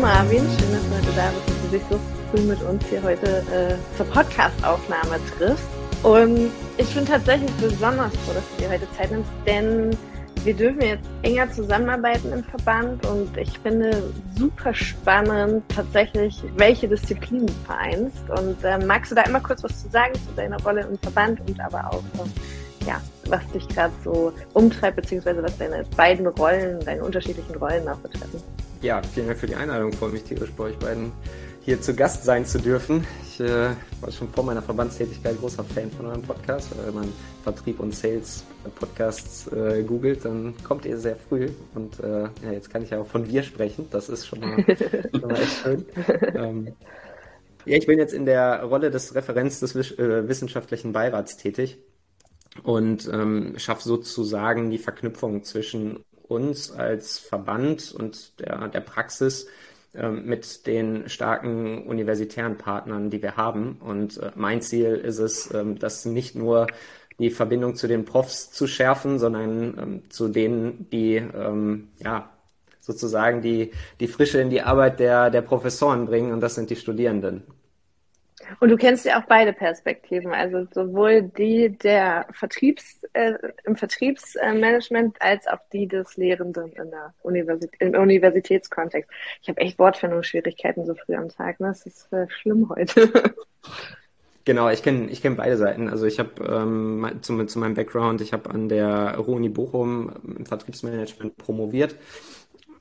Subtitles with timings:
[0.00, 2.00] Marvin, schön, dass du heute da bist, dass du dich so
[2.30, 5.68] früh mit uns hier heute äh, zur Podcast-Aufnahme triffst.
[6.02, 9.90] Und ich bin tatsächlich besonders froh, dass du dir heute Zeit nimmst, denn
[10.42, 14.02] wir dürfen jetzt enger zusammenarbeiten im Verband und ich finde
[14.38, 18.30] super spannend tatsächlich, welche Disziplinen du vereinst.
[18.30, 21.40] Und äh, magst du da immer kurz was zu sagen zu deiner Rolle im Verband
[21.46, 26.80] und aber auch, äh, ja, was dich gerade so umtreibt, beziehungsweise was deine beiden Rollen,
[26.86, 28.40] deine unterschiedlichen Rollen auch betreffen?
[28.82, 29.92] Ja, vielen Dank für die Einladung.
[29.92, 31.12] Freue mich tierisch bei euch beiden
[31.60, 33.06] hier zu Gast sein zu dürfen.
[33.24, 36.70] Ich äh, war schon vor meiner Verbandstätigkeit großer Fan von eurem Podcast.
[36.82, 37.12] Wenn man
[37.42, 38.42] Vertrieb und Sales
[38.76, 41.50] Podcasts äh, googelt, dann kommt ihr sehr früh.
[41.74, 43.86] Und äh, ja, jetzt kann ich ja auch von wir sprechen.
[43.90, 45.84] Das ist schon mal, schon mal echt schön.
[46.34, 46.68] Ähm,
[47.66, 51.76] ja, ich bin jetzt in der Rolle des Referents des äh, wissenschaftlichen Beirats tätig
[52.62, 59.46] und ähm, schaffe sozusagen die Verknüpfung zwischen uns als Verband und der, der Praxis
[59.92, 63.78] ähm, mit den starken universitären Partnern, die wir haben.
[63.80, 66.68] Und äh, mein Ziel ist es, ähm, das nicht nur
[67.18, 72.30] die Verbindung zu den Profs zu schärfen, sondern ähm, zu denen, die ähm, ja
[72.78, 76.76] sozusagen die, die Frische in die Arbeit der, der Professoren bringen, und das sind die
[76.76, 77.42] Studierenden.
[78.58, 83.34] Und du kennst ja auch beide Perspektiven, also sowohl die der Vertriebs, äh,
[83.64, 89.10] im Vertriebsmanagement als auch die des Lehrenden in der Universität, im Universitätskontext.
[89.42, 91.68] Ich habe echt Wortfindungsschwierigkeiten so früh am Tag, ne?
[91.68, 93.10] Das ist äh, schlimm heute.
[94.46, 95.88] Genau, ich kenne ich kenn beide Seiten.
[95.88, 100.46] Also ich habe ähm, zu, zu meinem Background, ich habe an der Ruhr-Uni Bochum im
[100.46, 101.94] Vertriebsmanagement promoviert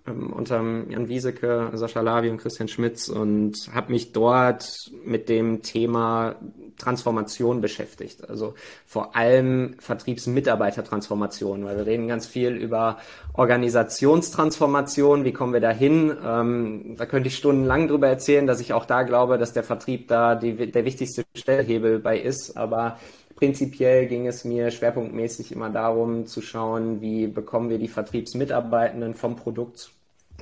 [0.10, 5.62] ähm, unter Jan Wieseke, Sascha Lavi und Christian Schmitz und habe mich dort mit dem
[5.62, 6.36] Thema
[6.78, 8.30] Transformation beschäftigt.
[8.30, 12.98] Also vor allem Vertriebsmitarbeitertransformation, weil wir reden ganz viel über
[13.34, 16.16] Organisationstransformation, wie kommen wir da hin?
[16.26, 20.08] Ähm, da könnte ich stundenlang drüber erzählen, dass ich auch da glaube, dass der Vertrieb
[20.08, 22.98] da die, der wichtigste Stellhebel bei ist, aber
[23.40, 29.38] Prinzipiell ging es mir schwerpunktmäßig immer darum zu schauen, wie bekommen wir die Vertriebsmitarbeitenden vom
[29.38, 29.92] Produkt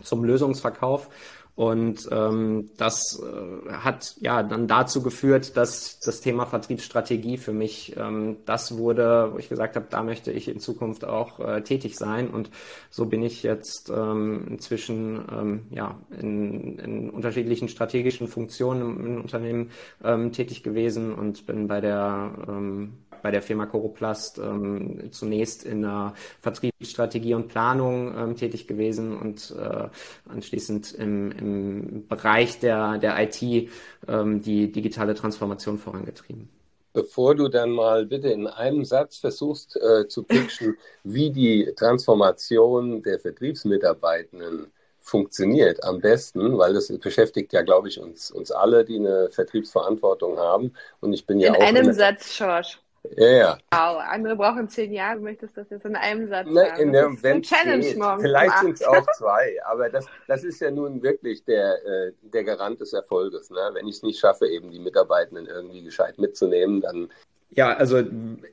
[0.04, 1.10] zum Lösungsverkauf.
[1.58, 7.96] Und ähm, das äh, hat ja dann dazu geführt, dass das Thema Vertriebsstrategie für mich
[7.98, 11.96] ähm, das wurde, wo ich gesagt habe, da möchte ich in Zukunft auch äh, tätig
[11.98, 12.30] sein.
[12.30, 12.52] Und
[12.92, 19.72] so bin ich jetzt ähm, inzwischen ähm, ja in, in unterschiedlichen strategischen Funktionen im Unternehmen
[20.04, 22.94] ähm, tätig gewesen und bin bei der ähm,
[23.28, 29.54] bei der Firma Coroplast ähm, zunächst in der Vertriebsstrategie und Planung ähm, tätig gewesen und
[29.60, 29.90] äh,
[30.30, 33.70] anschließend im, im Bereich der, der IT
[34.08, 36.48] ähm, die digitale Transformation vorangetrieben.
[36.94, 43.04] Bevor du dann mal bitte in einem Satz versuchst äh, zu pitchen, wie die Transformation
[43.04, 44.68] der Vertriebsmitarbeitenden
[45.02, 50.38] funktioniert am besten, weil das beschäftigt ja, glaube ich, uns, uns alle, die eine Vertriebsverantwortung
[50.38, 50.72] haben.
[51.02, 51.60] Und ich bin ja in auch.
[51.60, 52.80] Einem in einem Satz, Schorsch.
[53.16, 53.58] Ja, ja.
[53.72, 55.18] Wow, andere brauchen zehn Jahre.
[55.18, 56.82] Du möchtest das jetzt in einem Satz ne, sagen.
[56.82, 57.98] In der, wenn Challenge geht.
[57.98, 58.22] morgen.
[58.22, 62.44] Vielleicht sind es auch zwei, aber das, das ist ja nun wirklich der, äh, der
[62.44, 63.50] Garant des Erfolges.
[63.50, 63.60] Ne?
[63.74, 67.10] Wenn ich es nicht schaffe, eben die Mitarbeitenden irgendwie gescheit mitzunehmen, dann
[67.50, 68.04] ja, also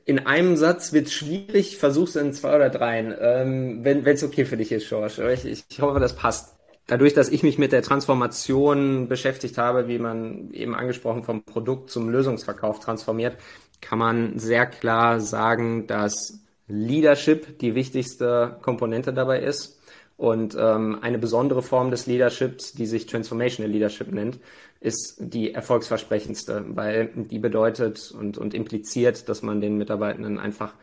[0.05, 3.13] in einem Satz wird es schwierig, versuch's in zwei oder dreien.
[3.19, 5.33] Ähm, wenn es okay für dich ist, George.
[5.33, 6.55] Ich, ich hoffe, das passt.
[6.87, 11.89] Dadurch, dass ich mich mit der Transformation beschäftigt habe, wie man eben angesprochen vom Produkt
[11.89, 13.37] zum Lösungsverkauf transformiert,
[13.85, 19.79] kann man sehr klar sagen, dass Leadership die wichtigste Komponente dabei ist.
[20.17, 24.39] Und ähm, eine besondere Form des Leaderships, die sich Transformational Leadership nennt,
[24.79, 30.73] ist die erfolgsversprechendste, weil die bedeutet und, und impliziert, dass man den Mitarbeitenden einfach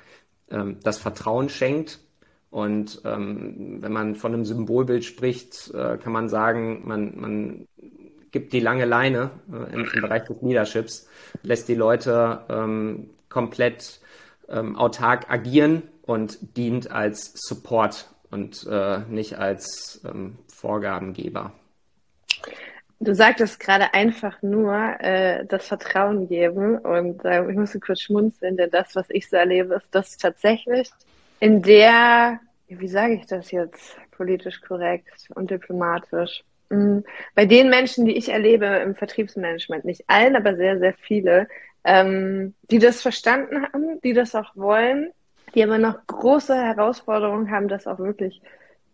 [0.51, 1.99] ähm, das Vertrauen schenkt.
[2.51, 7.67] Und ähm, wenn man von einem Symbolbild spricht, äh, kann man sagen, man, man
[8.33, 11.09] gibt die lange Leine äh, im, im, Bereich des Leaderships,
[11.43, 14.01] lässt die Leute ähm, komplett
[14.49, 21.53] ähm, autark agieren und dient als Support und äh, nicht als ähm, Vorgabengeber.
[22.99, 28.57] Du sagtest gerade einfach nur äh, das Vertrauen geben und äh, ich musste kurz schmunzeln,
[28.57, 30.89] denn das, was ich so erlebe, ist, dass tatsächlich
[31.41, 32.39] in der,
[32.69, 36.52] wie sage ich das jetzt, politisch korrekt und diplomatisch, Mhm.
[37.35, 41.49] Bei den Menschen, die ich erlebe im Vertriebsmanagement, nicht allen, aber sehr, sehr viele,
[41.85, 45.11] ähm, die das verstanden haben, die das auch wollen,
[45.55, 48.41] die aber noch große Herausforderungen haben, das auch wirklich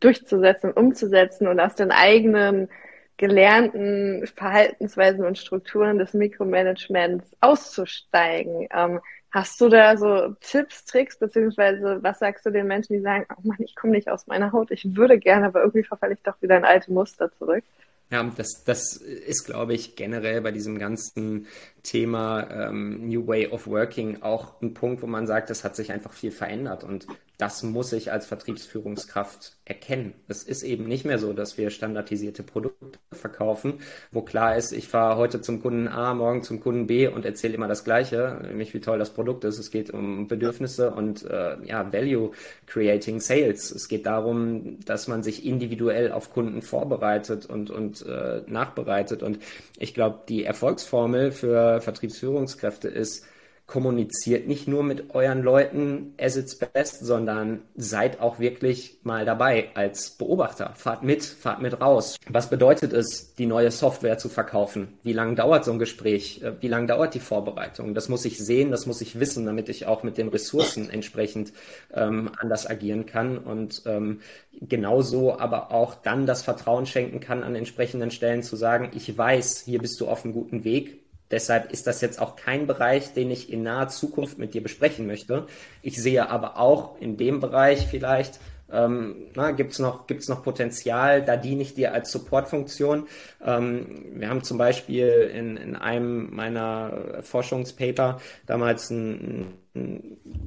[0.01, 2.69] durchzusetzen, umzusetzen und aus den eigenen
[3.17, 8.69] gelernten Verhaltensweisen und Strukturen des Mikromanagements auszusteigen.
[8.73, 13.27] Ähm, Hast du da so Tipps, Tricks, beziehungsweise was sagst du den Menschen, die sagen,
[13.37, 16.23] oh Mann, ich komme nicht aus meiner Haut, ich würde gerne, aber irgendwie verfalle ich
[16.23, 17.65] doch wieder in alte Muster zurück?
[18.11, 21.47] Ja, das, das ist, glaube ich, generell bei diesem ganzen
[21.83, 25.93] Thema ähm, New Way of Working auch ein Punkt, wo man sagt, es hat sich
[25.93, 27.07] einfach viel verändert und
[27.38, 30.12] das muss ich als Vertriebsführungskraft erkennen.
[30.26, 33.75] Es ist eben nicht mehr so, dass wir standardisierte Produkte verkaufen,
[34.11, 37.55] wo klar ist, ich fahre heute zum Kunden A, morgen zum Kunden B und erzähle
[37.55, 39.58] immer das Gleiche, nämlich wie toll das Produkt ist.
[39.58, 42.32] Es geht um Bedürfnisse und äh, ja, Value
[42.67, 43.70] Creating Sales.
[43.70, 49.23] Es geht darum, dass man sich individuell auf Kunden vorbereitet und, und äh, nachbereitet.
[49.23, 49.38] Und
[49.79, 53.25] ich glaube, die Erfolgsformel für Vertriebsführungskräfte ist,
[53.69, 59.69] kommuniziert nicht nur mit euren Leuten as it's best, sondern seid auch wirklich mal dabei
[59.75, 60.73] als Beobachter.
[60.75, 62.17] Fahrt mit, fahrt mit raus.
[62.31, 64.99] Was bedeutet es, die neue Software zu verkaufen?
[65.03, 66.43] Wie lange dauert so ein Gespräch?
[66.43, 67.94] Äh, wie lange dauert die Vorbereitung?
[67.94, 71.53] Das muss ich sehen, das muss ich wissen, damit ich auch mit den Ressourcen entsprechend
[71.93, 74.20] ähm, anders agieren kann und ähm,
[74.62, 79.65] genauso aber auch dann das Vertrauen schenken kann, an entsprechenden Stellen zu sagen, ich weiß,
[79.67, 83.31] hier bist du auf einem guten Weg Deshalb ist das jetzt auch kein Bereich, den
[83.31, 85.47] ich in naher Zukunft mit dir besprechen möchte.
[85.83, 88.41] Ich sehe aber auch in dem Bereich vielleicht,
[88.71, 93.07] ähm, gibt es noch, gibt's noch Potenzial, da diene ich dir als Supportfunktion.
[93.45, 99.59] Ähm, wir haben zum Beispiel in, in einem meiner Forschungspaper damals einen, einen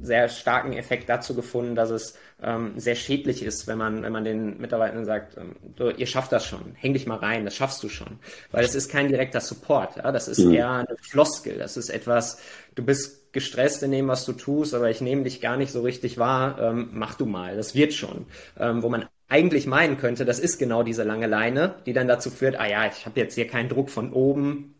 [0.02, 4.24] sehr starken Effekt dazu gefunden, dass es ähm, sehr schädlich ist, wenn man, wenn man
[4.24, 7.82] den Mitarbeitern sagt, ähm, du, ihr schafft das schon, häng dich mal rein, das schaffst
[7.82, 8.18] du schon.
[8.50, 10.10] Weil es ist kein direkter Support, ja?
[10.12, 10.54] das ist mhm.
[10.54, 12.38] eher eine Floskel, das ist etwas,
[12.74, 15.82] du bist gestresst in dem, was du tust, aber ich nehme dich gar nicht so
[15.82, 18.26] richtig wahr, ähm, mach du mal, das wird schon.
[18.58, 22.28] Ähm, wo man eigentlich meinen könnte, das ist genau diese lange Leine, die dann dazu
[22.28, 24.74] führt, ah ja, ich habe jetzt hier keinen Druck von oben,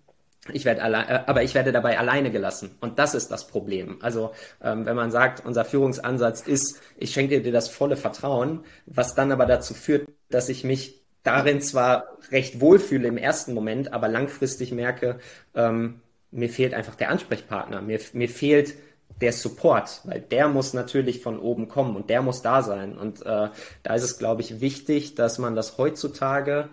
[0.51, 2.77] ich werde allein, äh, aber ich werde dabei alleine gelassen.
[2.81, 3.99] Und das ist das Problem.
[4.03, 9.15] Also ähm, wenn man sagt, unser Führungsansatz ist, ich schenke dir das volle Vertrauen, was
[9.15, 14.09] dann aber dazu führt, dass ich mich darin zwar recht wohlfühle im ersten Moment, aber
[14.09, 15.21] langfristig merke,
[15.55, 16.01] ähm,
[16.33, 18.75] mir fehlt einfach der Ansprechpartner, mir, mir fehlt
[19.21, 22.99] der Support, weil der muss natürlich von oben kommen und der muss da sein.
[22.99, 23.51] Und äh,
[23.83, 26.71] da ist es, glaube ich, wichtig, dass man das heutzutage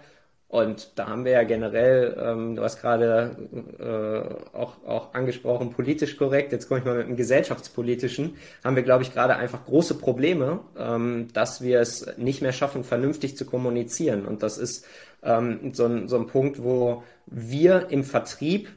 [0.50, 3.38] und da haben wir ja generell, ähm, du hast gerade
[3.80, 8.82] äh, auch, auch angesprochen, politisch korrekt, jetzt komme ich mal mit dem gesellschaftspolitischen, haben wir,
[8.82, 13.46] glaube ich, gerade einfach große Probleme, ähm, dass wir es nicht mehr schaffen, vernünftig zu
[13.46, 14.26] kommunizieren.
[14.26, 14.88] Und das ist
[15.22, 18.70] ähm, so, ein, so ein Punkt, wo wir im Vertrieb,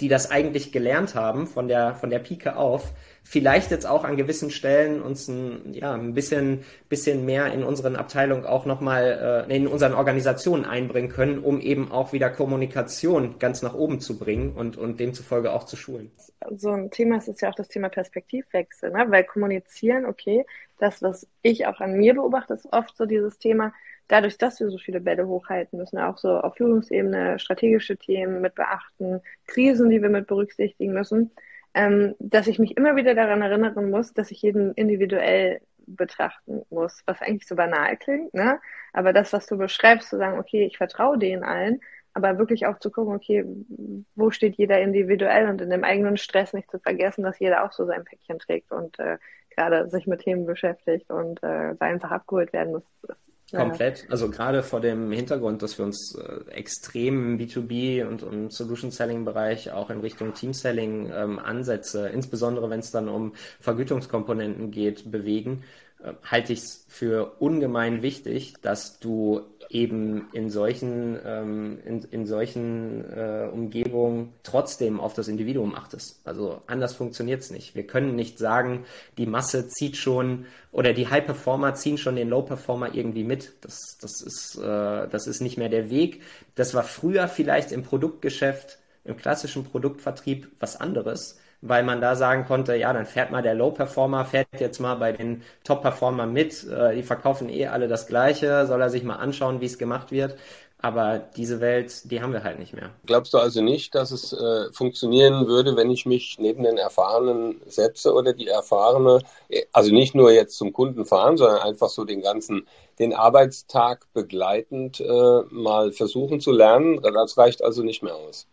[0.00, 2.92] die das eigentlich gelernt haben, von der, von der Pike auf,
[3.24, 7.96] vielleicht jetzt auch an gewissen Stellen uns ein, ja, ein bisschen, bisschen mehr in unseren
[7.96, 13.62] Abteilungen auch nochmal äh, in unseren Organisationen einbringen können, um eben auch wieder Kommunikation ganz
[13.62, 16.10] nach oben zu bringen und, und demzufolge auch zu schulen.
[16.56, 19.06] So ein Thema ist ja auch das Thema Perspektivwechsel, ne?
[19.08, 20.44] weil kommunizieren, okay,
[20.78, 23.72] das, was ich auch an mir beobachte, ist oft so dieses Thema,
[24.08, 28.54] dadurch, dass wir so viele Bälle hochhalten müssen, auch so auf Führungsebene strategische Themen mit
[28.54, 31.30] beachten, Krisen, die wir mit berücksichtigen müssen,
[31.74, 37.02] ähm, dass ich mich immer wieder daran erinnern muss, dass ich jeden individuell betrachten muss,
[37.06, 38.60] was eigentlich so banal klingt, ne?
[38.92, 41.80] Aber das, was du beschreibst, zu sagen, okay, ich vertraue denen allen,
[42.14, 43.44] aber wirklich auch zu gucken, okay,
[44.14, 47.72] wo steht jeder individuell und in dem eigenen Stress nicht zu vergessen, dass jeder auch
[47.72, 49.18] so sein Päckchen trägt und äh,
[49.50, 52.84] gerade sich mit Themen beschäftigt und äh, da einfach abgeholt werden muss,
[53.52, 54.06] Komplett.
[54.08, 58.90] Also gerade vor dem Hintergrund, dass wir uns äh, extrem im B2B und, und Solution
[58.90, 64.70] Selling Bereich auch in Richtung Team Selling ähm, Ansätze, insbesondere wenn es dann um Vergütungskomponenten
[64.70, 65.64] geht, bewegen,
[66.24, 69.42] halte ich es für ungemein wichtig, dass du
[69.72, 76.20] eben in solchen, ähm, in, in solchen äh, Umgebungen trotzdem auf das Individuum achtest.
[76.24, 77.74] Also anders funktioniert es nicht.
[77.74, 78.84] Wir können nicht sagen,
[79.16, 83.54] die Masse zieht schon oder die High Performer ziehen schon den Low Performer irgendwie mit.
[83.62, 86.20] Das, das, ist, äh, das ist nicht mehr der Weg.
[86.54, 92.44] Das war früher vielleicht im Produktgeschäft, im klassischen Produktvertrieb was anderes weil man da sagen
[92.44, 96.94] konnte, ja, dann fährt mal der Low-Performer, fährt jetzt mal bei den Top-Performern mit, äh,
[96.94, 100.36] die verkaufen eh alle das Gleiche, soll er sich mal anschauen, wie es gemacht wird.
[100.78, 102.90] Aber diese Welt, die haben wir halt nicht mehr.
[103.06, 107.60] Glaubst du also nicht, dass es äh, funktionieren würde, wenn ich mich neben den Erfahrenen
[107.66, 109.20] setze oder die Erfahrene,
[109.72, 112.66] also nicht nur jetzt zum Kunden fahren, sondern einfach so den ganzen,
[112.98, 117.00] den Arbeitstag begleitend äh, mal versuchen zu lernen?
[117.00, 118.48] Das reicht also nicht mehr aus.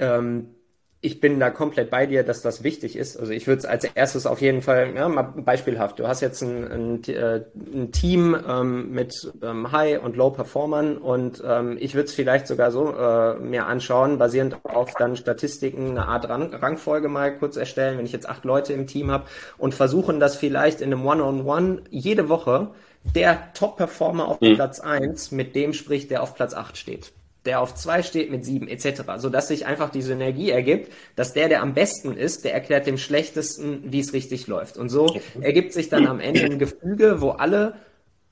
[0.00, 0.56] Ähm,
[1.04, 3.18] ich bin da komplett bei dir, dass das wichtig ist.
[3.18, 5.98] Also ich würde es als erstes auf jeden Fall, ja, mal beispielhaft.
[5.98, 7.42] Du hast jetzt ein, ein, äh,
[7.74, 12.70] ein Team ähm, mit ähm, High- und Low-Performern und ähm, ich würde es vielleicht sogar
[12.70, 17.98] so äh, mir anschauen, basierend auf dann Statistiken, eine Art Rang Rangfolge mal kurz erstellen,
[17.98, 19.24] wenn ich jetzt acht Leute im Team habe
[19.58, 22.70] und versuchen das vielleicht in einem One-on-One -on -One jede Woche
[23.02, 24.54] der Top-Performer auf mhm.
[24.54, 27.12] Platz eins mit dem spricht, der auf Platz acht steht.
[27.44, 31.48] Der auf zwei steht mit sieben etc., sodass sich einfach die Synergie ergibt, dass der,
[31.48, 34.76] der am besten ist, der erklärt dem schlechtesten, wie es richtig läuft.
[34.76, 37.74] Und so ergibt sich dann am Ende ein Gefüge, wo alle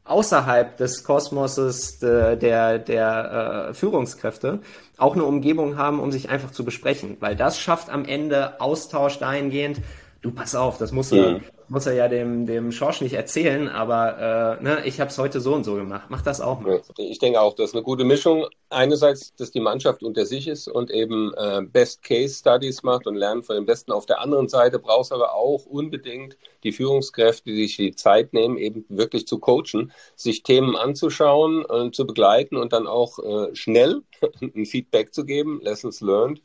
[0.05, 4.61] außerhalb des Kosmoses de, der, der äh, Führungskräfte
[4.97, 7.17] auch eine Umgebung haben, um sich einfach zu besprechen.
[7.21, 9.81] Weil das schafft am Ende Austausch dahingehend,
[10.23, 14.59] du pass auf, das muss, er, muss er ja dem, dem Schorsch nicht erzählen, aber
[14.61, 16.07] äh, ne, ich habe es heute so und so gemacht.
[16.09, 16.81] Mach das auch mal.
[16.97, 18.47] Ich denke auch, das ist eine gute Mischung.
[18.71, 23.57] Einerseits, dass die Mannschaft unter sich ist und eben äh, Best-Case-Studies macht und lernt von
[23.57, 23.91] den Besten.
[23.91, 28.33] Auf der anderen Seite brauchst du aber auch unbedingt die Führungskräfte, die sich die Zeit
[28.33, 33.55] nehmen, eben wirklich zu coachen, sich Themen anzuschauen, äh, zu begleiten und dann auch äh,
[33.57, 34.03] schnell
[34.41, 36.41] ein Feedback zu geben, Lessons learned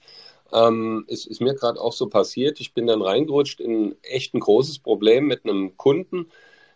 [0.54, 2.60] ähm, es ist mir gerade auch so passiert.
[2.60, 6.30] Ich bin dann reingerutscht in echt ein großes Problem mit einem Kunden,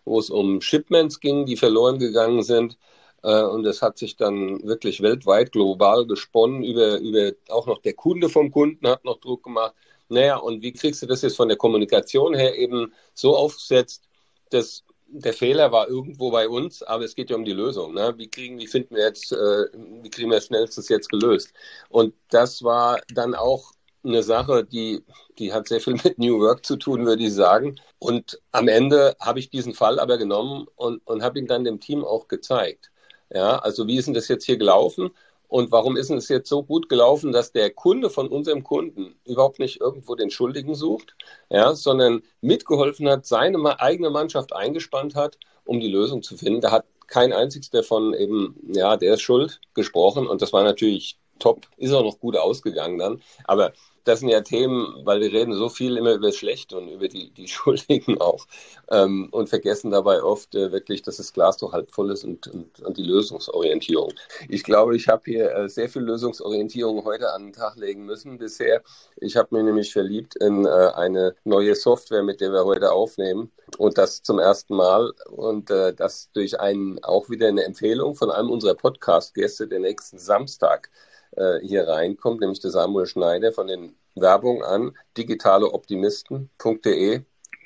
[0.06, 2.78] wo es um Shipments ging, die verloren gegangen sind.
[3.24, 6.64] Äh, und es hat sich dann wirklich weltweit, global gesponnen.
[6.64, 9.74] Über, über auch noch der Kunde vom Kunden hat noch Druck gemacht.
[10.10, 14.04] Naja, und wie kriegst du das jetzt von der Kommunikation her eben so aufgesetzt,
[14.50, 17.94] dass der Fehler war irgendwo bei uns, aber es geht ja um die Lösung.
[17.94, 18.14] Ne?
[18.18, 19.66] Wie kriegen, wie finden wir jetzt, äh,
[20.02, 21.54] wie kriegen wir schnellstes jetzt gelöst?
[21.90, 25.04] Und das war dann auch eine Sache, die,
[25.38, 27.80] die hat sehr viel mit New Work zu tun, würde ich sagen.
[28.00, 31.80] Und am Ende habe ich diesen Fall aber genommen und, und habe ihn dann dem
[31.80, 32.92] Team auch gezeigt.
[33.34, 35.12] Ja, also wie ist denn das jetzt hier gelaufen?
[35.52, 39.60] Und warum ist es jetzt so gut gelaufen, dass der Kunde von unserem Kunden überhaupt
[39.60, 41.14] nicht irgendwo den Schuldigen sucht,
[41.50, 46.62] ja, sondern mitgeholfen hat, seine eigene Mannschaft eingespannt hat, um die Lösung zu finden.
[46.62, 51.20] Da hat kein einziges davon eben, ja, der ist schuld gesprochen und das war natürlich
[51.42, 53.22] top, ist auch noch gut ausgegangen dann.
[53.46, 56.88] Aber das sind ja Themen, weil wir reden so viel immer über das Schlechte und
[56.90, 58.46] über die, die Schuldigen auch
[58.90, 62.48] ähm, und vergessen dabei oft äh, wirklich, dass das Glas doch halb voll ist und,
[62.48, 64.14] und, und die Lösungsorientierung.
[64.50, 68.38] Ich glaube, ich habe hier äh, sehr viel Lösungsorientierung heute an den Tag legen müssen
[68.38, 68.82] bisher.
[69.18, 73.52] Ich habe mir nämlich verliebt in äh, eine neue Software, mit der wir heute aufnehmen
[73.78, 78.32] und das zum ersten Mal und äh, das durch einen auch wieder eine Empfehlung von
[78.32, 80.90] einem unserer Podcast-Gäste, der nächsten Samstag
[81.32, 87.22] äh, hier reinkommt, nämlich der Samuel Schneider von den Werbung an, digitaleoptimisten.de,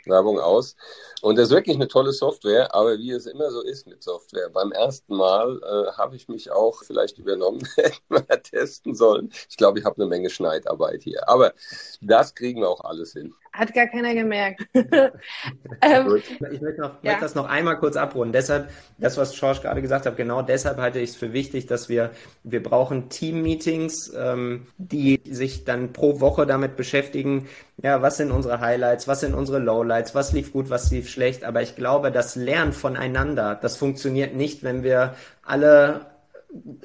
[0.08, 0.76] Werbung aus.
[1.22, 4.50] Und das ist wirklich eine tolle Software, aber wie es immer so ist mit Software,
[4.50, 7.68] beim ersten Mal äh, habe ich mich auch vielleicht übernommen,
[8.10, 9.32] mal testen sollen.
[9.50, 11.28] Ich glaube, ich habe eine Menge Schneidarbeit hier.
[11.28, 11.54] Aber
[12.02, 13.34] das kriegen wir auch alles hin.
[13.56, 14.68] Hat gar keiner gemerkt.
[14.74, 16.22] ähm,
[16.52, 17.12] ich möchte, noch, ja.
[17.12, 18.34] möchte das noch einmal kurz abrunden.
[18.34, 21.88] Deshalb, das, was George gerade gesagt hat, genau deshalb halte ich es für wichtig, dass
[21.88, 22.12] wir,
[22.44, 27.48] wir brauchen Team-Meetings, ähm, die sich dann pro Woche damit beschäftigen,
[27.82, 31.44] ja, was sind unsere Highlights, was sind unsere Lowlights, was lief gut, was lief schlecht.
[31.44, 36.02] Aber ich glaube, das Lernen voneinander, das funktioniert nicht, wenn wir alle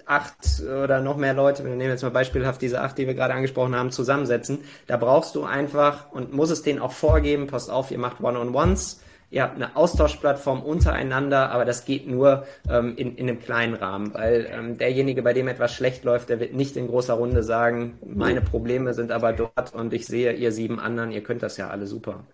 [0.05, 3.35] acht oder noch mehr Leute, wir nehmen jetzt mal beispielhaft diese acht, die wir gerade
[3.35, 7.93] angesprochen haben, zusammensetzen, da brauchst du einfach und muss es denen auch vorgeben, passt auf,
[7.93, 9.01] ihr macht One-on-Ones,
[9.39, 14.49] habt eine Austauschplattform untereinander, aber das geht nur ähm, in, in einem kleinen Rahmen, weil
[14.51, 18.41] ähm, derjenige, bei dem etwas schlecht läuft, der wird nicht in großer Runde sagen, meine
[18.41, 21.87] Probleme sind aber dort und ich sehe ihr sieben anderen, ihr könnt das ja alle
[21.87, 22.25] super.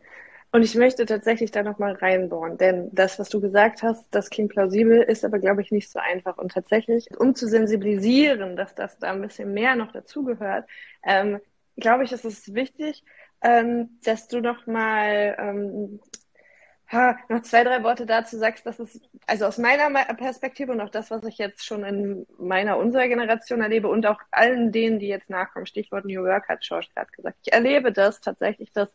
[0.52, 4.52] Und ich möchte tatsächlich da nochmal reinbohren, denn das, was du gesagt hast, das klingt
[4.52, 6.38] plausibel, ist aber, glaube ich, nicht so einfach.
[6.38, 10.66] Und tatsächlich, um zu sensibilisieren, dass das da ein bisschen mehr noch dazugehört,
[11.04, 11.40] ähm,
[11.76, 13.04] glaube ich, ist es wichtig,
[13.42, 16.00] ähm, dass du nochmal ähm,
[16.88, 20.90] ha, noch zwei, drei Worte dazu sagst, dass es, also aus meiner Perspektive und auch
[20.90, 25.08] das, was ich jetzt schon in meiner, unserer Generation erlebe und auch allen denen, die
[25.08, 28.92] jetzt nachkommen, Stichwort New Work hat George gerade gesagt, ich erlebe das tatsächlich, dass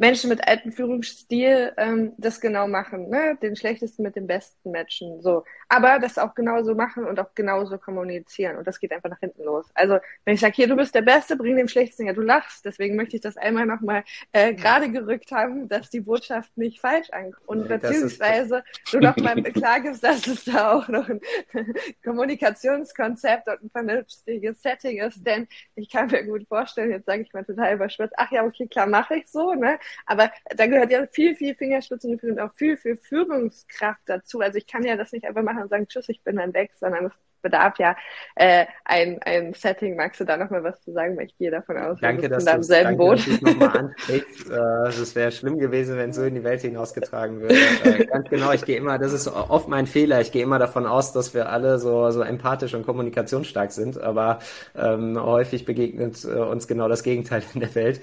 [0.00, 3.36] Menschen mit altem Führungsstil ähm, das genau machen, ne?
[3.42, 5.44] den schlechtesten mit dem besten matchen, so.
[5.68, 9.44] Aber das auch genauso machen und auch genauso kommunizieren und das geht einfach nach hinten
[9.44, 9.66] los.
[9.74, 12.64] Also wenn ich sage, hier, du bist der Beste, bring dem Schlechtesten, ja, du lachst,
[12.64, 14.02] deswegen möchte ich das einmal nochmal
[14.32, 19.34] äh, gerade gerückt haben, dass die Botschaft nicht falsch ankommt und nee, beziehungsweise du nochmal
[19.52, 21.20] klar gibst, dass es da auch noch ein
[22.02, 27.34] Kommunikationskonzept und ein vernünftiges Setting ist, denn ich kann mir gut vorstellen, jetzt sage ich
[27.34, 29.78] mal total überschwitzt, ach ja, okay, klar, mache ich so, ne?
[30.06, 34.40] Aber da gehört ja viel, viel Fingerspitzengefühl und auch viel, viel Führungskraft dazu.
[34.40, 36.72] Also ich kann ja das nicht einfach machen und sagen, tschüss, ich bin dann weg,
[36.76, 37.96] sondern es bedarf ja
[38.36, 39.96] äh, ein, ein Setting.
[39.96, 41.16] Magst du da noch mal was zu sagen?
[41.16, 43.18] Weil ich gehe davon aus, danke, dass du im selben danke, Boot.
[43.18, 44.50] Dass nochmal ansprichst.
[44.50, 47.54] äh, wäre schlimm gewesen, wenn es so in die Welt hinausgetragen würde.
[47.84, 50.86] äh, ganz genau, ich gehe immer, das ist oft mein Fehler, ich gehe immer davon
[50.86, 54.40] aus, dass wir alle so, so empathisch und kommunikationsstark sind, aber
[54.76, 58.00] ähm, häufig begegnet äh, uns genau das Gegenteil in der Welt.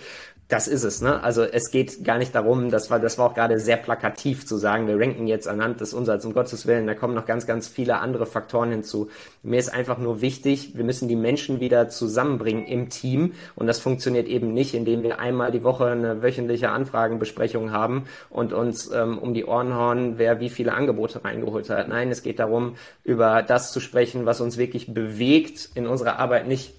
[0.48, 1.22] Das ist es, ne?
[1.24, 4.56] Also es geht gar nicht darum, das war, das war auch gerade sehr plakativ zu
[4.56, 7.68] sagen, wir ranken jetzt anhand des Umsatzes, um Gottes Willen, da kommen noch ganz, ganz
[7.68, 9.10] viele andere Faktoren hinzu.
[9.44, 13.80] Mir ist einfach nur wichtig, wir müssen die Menschen wieder zusammenbringen im Team und das
[13.80, 19.18] funktioniert eben nicht, indem wir einmal die Woche eine wöchentliche Anfragenbesprechung haben und uns ähm,
[19.18, 21.90] um die Ohren hauen, wer wie viele Angebote reingeholt hat.
[21.90, 26.48] Nein, es geht darum, über das zu sprechen, was uns wirklich bewegt in unserer Arbeit,
[26.48, 26.74] nicht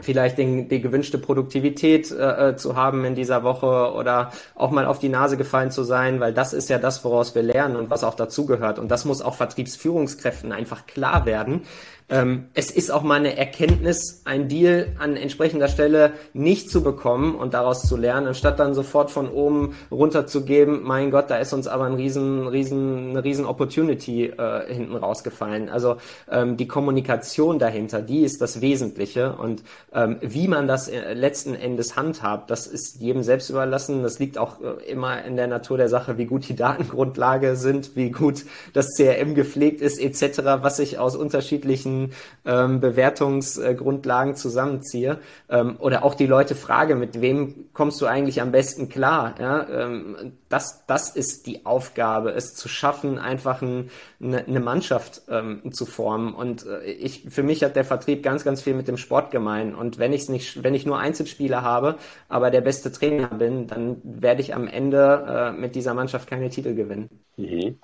[0.00, 4.86] vielleicht den, die gewünschte Produktivität äh, äh, zu haben in dieser Woche oder auch mal
[4.86, 7.90] auf die Nase gefallen zu sein, weil das ist ja das, woraus wir lernen und
[7.90, 8.78] was auch dazugehört.
[8.78, 11.62] Und das muss auch Vertriebsführungskräften einfach klar werden,
[12.10, 17.54] ähm, es ist auch mal Erkenntnis, ein Deal an entsprechender Stelle nicht zu bekommen und
[17.54, 21.84] daraus zu lernen, anstatt dann sofort von oben runterzugeben, mein Gott, da ist uns aber
[21.84, 25.70] ein riesen, riesen, eine riesen Opportunity äh, hinten rausgefallen.
[25.70, 25.96] Also
[26.30, 29.62] ähm, die Kommunikation dahinter, die ist das Wesentliche und
[29.94, 34.02] ähm, wie man das äh, letzten Endes handhabt, das ist jedem selbst überlassen.
[34.02, 37.96] Das liegt auch äh, immer in der Natur der Sache, wie gut die Datengrundlage sind,
[37.96, 38.44] wie gut
[38.74, 42.10] das CRM gepflegt ist, etc., was sich aus unterschiedlichen unterschiedlichen
[42.44, 48.52] ähm, Bewertungsgrundlagen zusammenziehe ähm, oder auch die Leute frage, mit wem kommst du eigentlich am
[48.52, 49.34] besten klar?
[49.40, 49.66] Ja?
[49.68, 53.90] Ähm, das, das ist die Aufgabe, es zu schaffen, einfach ein,
[54.22, 56.34] eine, eine Mannschaft ähm, zu formen.
[56.34, 59.74] Und äh, ich, für mich hat der Vertrieb ganz, ganz viel mit dem Sport gemein.
[59.74, 61.96] Und wenn ich nicht, wenn ich nur Einzelspieler habe,
[62.28, 66.50] aber der beste Trainer bin, dann werde ich am Ende äh, mit dieser Mannschaft keine
[66.50, 67.08] Titel gewinnen.
[67.36, 67.78] Mhm.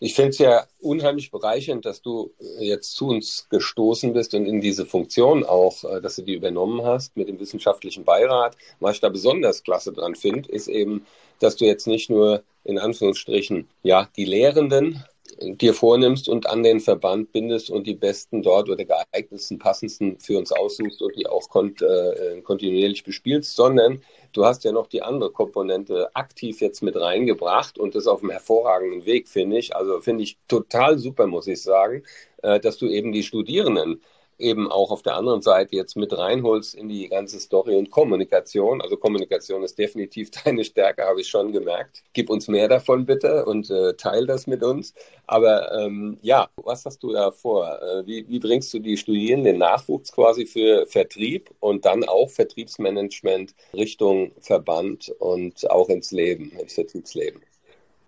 [0.00, 4.60] Ich finde es ja unheimlich bereichernd, dass du jetzt zu uns gestoßen bist und in
[4.60, 8.56] diese Funktion auch, äh, dass du die übernommen hast mit dem wissenschaftlichen Beirat.
[8.78, 11.04] Was ich da besonders klasse dran finde, ist eben,
[11.40, 15.04] dass du jetzt nicht nur in Anführungsstrichen ja die Lehrenden
[15.40, 20.38] dir vornimmst und an den Verband bindest und die besten dort oder geeignetsten, passendsten für
[20.38, 24.02] uns aussuchst und die auch kont äh, kontinuierlich bespielst, sondern
[24.32, 28.30] du hast ja noch die andere Komponente aktiv jetzt mit reingebracht und das auf einem
[28.30, 29.74] hervorragenden Weg, finde ich.
[29.76, 32.02] Also finde ich total super, muss ich sagen,
[32.42, 34.00] äh, dass du eben die Studierenden
[34.38, 38.80] eben auch auf der anderen Seite jetzt mit reinholst in die ganze Story und Kommunikation.
[38.80, 42.02] Also Kommunikation ist definitiv deine Stärke, habe ich schon gemerkt.
[42.12, 44.94] Gib uns mehr davon bitte und äh, teil das mit uns.
[45.26, 47.80] Aber ähm, ja, was hast du da vor?
[47.82, 53.54] Äh, wie, wie bringst du die Studierenden Nachwuchs quasi für Vertrieb und dann auch Vertriebsmanagement
[53.74, 57.47] Richtung Verband und auch ins Leben, ins Vertriebsleben?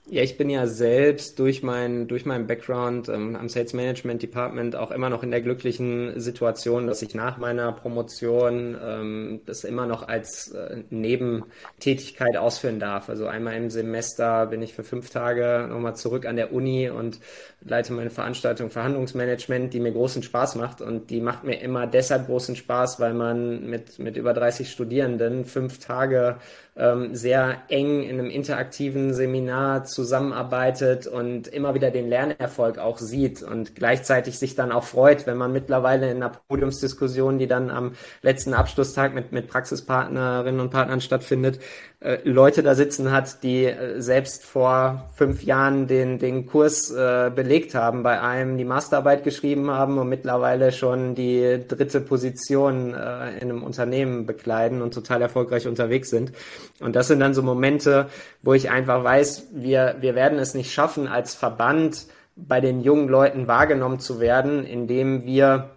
[0.06, 4.74] Ja, ich bin ja selbst durch mein durch meinen Background ähm, am Sales Management Department
[4.74, 9.86] auch immer noch in der glücklichen Situation, dass ich nach meiner Promotion ähm, das immer
[9.86, 13.08] noch als äh, Nebentätigkeit ausführen darf.
[13.08, 17.20] Also einmal im Semester bin ich für fünf Tage nochmal zurück an der Uni und
[17.60, 22.26] leite meine Veranstaltung Verhandlungsmanagement, die mir großen Spaß macht und die macht mir immer deshalb
[22.26, 26.38] großen Spaß, weil man mit mit über 30 Studierenden fünf Tage
[26.76, 33.42] ähm, sehr eng in einem interaktiven Seminar zusammenarbeitet und immer wieder den Lernerfolg auch sieht
[33.42, 37.92] und gleichzeitig sich dann auch freut, wenn man mittlerweile in einer Podiumsdiskussion, die dann am
[38.22, 41.60] letzten Abschlusstag mit, mit Praxispartnerinnen und Partnern stattfindet,
[42.00, 47.30] äh, Leute da sitzen hat, die äh, selbst vor fünf Jahren den, den Kurs äh,
[47.34, 53.36] belegt haben, bei einem die Masterarbeit geschrieben haben und mittlerweile schon die dritte Position äh,
[53.36, 56.32] in einem Unternehmen bekleiden und total erfolgreich unterwegs sind.
[56.80, 58.06] Und das sind dann so Momente,
[58.40, 63.08] wo ich einfach weiß, wir, wir werden es nicht schaffen, als Verband bei den jungen
[63.08, 65.68] Leuten wahrgenommen zu werden, indem wir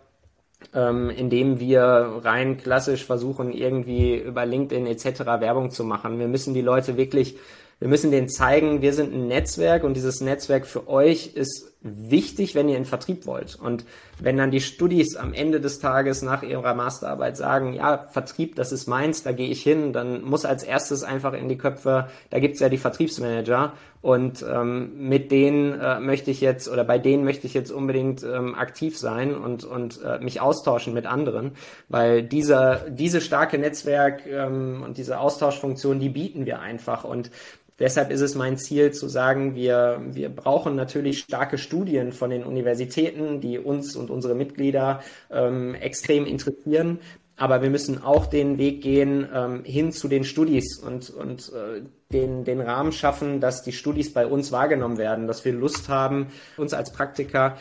[0.73, 1.82] ähm, indem wir
[2.23, 5.19] rein klassisch versuchen, irgendwie über LinkedIn etc.
[5.39, 6.19] Werbung zu machen.
[6.19, 7.38] Wir müssen die Leute wirklich,
[7.80, 12.55] wir müssen denen zeigen, wir sind ein Netzwerk und dieses Netzwerk für euch ist wichtig,
[12.55, 13.55] wenn ihr in Vertrieb wollt.
[13.55, 13.85] Und
[14.19, 18.71] wenn dann die Studis am Ende des Tages nach ihrer Masterarbeit sagen, ja, Vertrieb, das
[18.71, 22.39] ist meins, da gehe ich hin, dann muss als erstes einfach in die Köpfe, da
[22.39, 27.23] gibt's ja die Vertriebsmanager und ähm, mit denen äh, möchte ich jetzt oder bei denen
[27.23, 31.51] möchte ich jetzt unbedingt ähm, aktiv sein und, und äh, mich austauschen mit anderen,
[31.87, 37.31] weil diese, diese starke Netzwerk ähm, und diese Austauschfunktion, die bieten wir einfach und
[37.79, 42.43] Deshalb ist es mein Ziel zu sagen, wir, wir brauchen natürlich starke Studien von den
[42.43, 46.99] Universitäten, die uns und unsere Mitglieder ähm, extrem interessieren.
[47.36, 51.81] Aber wir müssen auch den Weg gehen ähm, hin zu den Studis und, und äh,
[52.12, 56.27] den, den Rahmen schaffen, dass die Studis bei uns wahrgenommen werden, dass wir Lust haben,
[56.57, 57.57] uns als Praktiker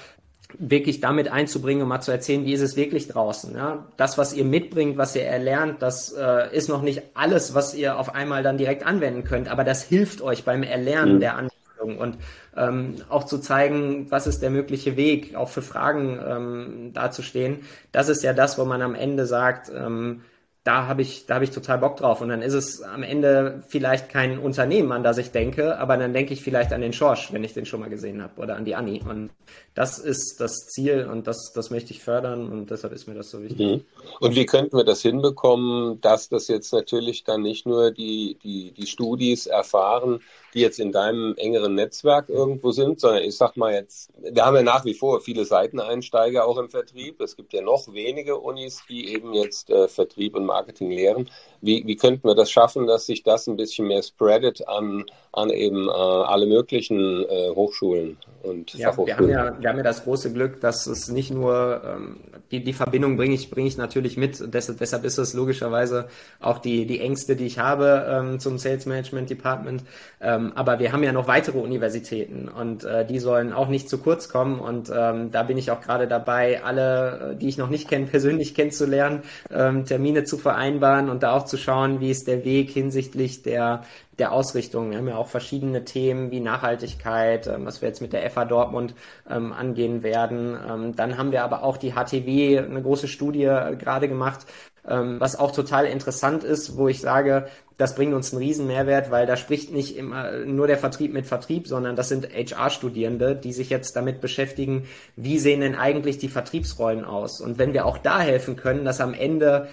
[0.59, 3.55] wirklich damit einzubringen und mal zu erzählen, wie ist es wirklich draußen.
[3.55, 3.87] Ja?
[3.97, 7.99] Das, was ihr mitbringt, was ihr erlernt, das äh, ist noch nicht alles, was ihr
[7.99, 11.21] auf einmal dann direkt anwenden könnt, aber das hilft euch beim Erlernen mhm.
[11.21, 12.19] der Anwendung und
[12.57, 17.61] ähm, auch zu zeigen, was ist der mögliche Weg, auch für Fragen ähm, dazustehen.
[17.93, 20.23] Das ist ja das, wo man am Ende sagt, ähm,
[20.65, 22.21] da habe ich, da habe ich total Bock drauf.
[22.21, 26.13] Und dann ist es am Ende vielleicht kein Unternehmen, an das ich denke, aber dann
[26.13, 28.65] denke ich vielleicht an den Schorsch, wenn ich den schon mal gesehen habe, oder an
[28.65, 29.03] die Anni.
[29.05, 29.31] Und
[29.75, 33.31] das ist das Ziel und das, das möchte ich fördern und deshalb ist mir das
[33.31, 33.59] so wichtig.
[33.59, 33.85] Mhm.
[34.21, 38.73] Und wie könnten wir das hinbekommen, dass das jetzt natürlich dann nicht nur die, die,
[38.73, 40.21] die Studis erfahren,
[40.55, 44.57] die jetzt in deinem engeren Netzwerk irgendwo sind, sondern ich sag mal jetzt, wir haben
[44.57, 47.21] ja nach wie vor viele Seiteneinsteiger auch im Vertrieb.
[47.21, 51.31] Es gibt ja noch wenige Unis, die eben jetzt äh, Vertrieb und Marketing lehren.
[51.61, 55.51] Wie, wie könnten wir das schaffen, dass sich das ein bisschen mehr spreadet an, an
[55.51, 59.29] eben äh, alle möglichen äh, Hochschulen und ja, Fachhochschulen?
[59.29, 62.63] Wir haben, ja, wir haben ja das große Glück, dass es nicht nur ähm, die,
[62.63, 64.43] die Verbindung bringe ich, bringe ich natürlich mit.
[64.53, 66.09] Deshalb, deshalb ist es logischerweise
[66.41, 69.85] auch die, die Ängste, die ich habe ähm, zum Sales Management Department.
[70.21, 73.99] Ähm, aber wir haben ja noch weitere Universitäten und äh, die sollen auch nicht zu
[73.99, 74.59] kurz kommen.
[74.59, 78.07] Und ähm, da bin ich auch gerade dabei, alle, äh, die ich noch nicht kenne,
[78.07, 82.71] persönlich kennenzulernen, ähm, Termine zu vereinbaren und da auch zu schauen, wie ist der Weg
[82.71, 83.83] hinsichtlich der,
[84.19, 84.91] der Ausrichtung.
[84.91, 88.45] Wir haben ja auch verschiedene Themen wie Nachhaltigkeit, ähm, was wir jetzt mit der FA
[88.45, 88.95] Dortmund
[89.29, 90.57] ähm, angehen werden.
[90.69, 94.47] Ähm, dann haben wir aber auch die HTW, eine große Studie äh, gerade gemacht,
[94.89, 97.47] ähm, was auch total interessant ist, wo ich sage,
[97.79, 101.27] das bringt uns einen riesen Mehrwert, weil da spricht nicht immer nur der Vertrieb mit
[101.27, 106.29] Vertrieb, sondern das sind HR-Studierende, die sich jetzt damit beschäftigen, wie sehen denn eigentlich die
[106.29, 107.41] Vertriebsrollen aus?
[107.41, 109.69] Und wenn wir auch da helfen können, dass am Ende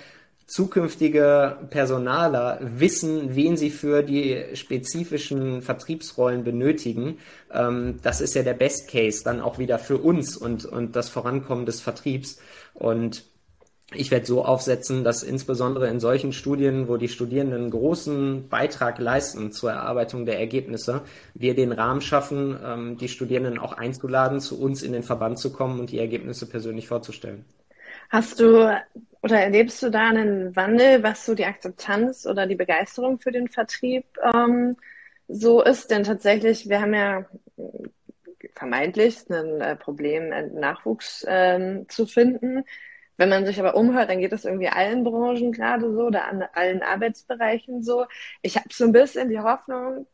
[0.50, 7.20] zukünftige Personaler wissen, wen sie für die spezifischen Vertriebsrollen benötigen.
[7.54, 11.10] Ähm, das ist ja der Best Case dann auch wieder für uns und, und das
[11.10, 12.40] Vorankommen des Vertriebs.
[12.74, 13.26] Und
[13.94, 19.00] ich werde so aufsetzen, dass insbesondere in solchen Studien, wo die Studierenden einen großen Beitrag
[19.00, 21.02] leisten zur Erarbeitung der Ergebnisse,
[21.34, 25.52] wir den Rahmen schaffen, ähm, die Studierenden auch einzuladen, zu uns in den Verband zu
[25.52, 27.46] kommen und die Ergebnisse persönlich vorzustellen.
[28.10, 28.72] Hast du
[29.22, 33.48] oder erlebst du da einen Wandel, was so die Akzeptanz oder die Begeisterung für den
[33.48, 34.78] Vertrieb ähm,
[35.28, 35.92] so ist?
[35.92, 37.26] Denn tatsächlich, wir haben ja
[38.56, 42.64] vermeintlich ein äh, Problem, Nachwuchs ähm, zu finden.
[43.20, 46.44] Wenn man sich aber umhört, dann geht es irgendwie allen Branchen gerade so oder an
[46.54, 48.06] allen Arbeitsbereichen so.
[48.42, 50.08] Ich habe so ein bisschen die Hoffnung,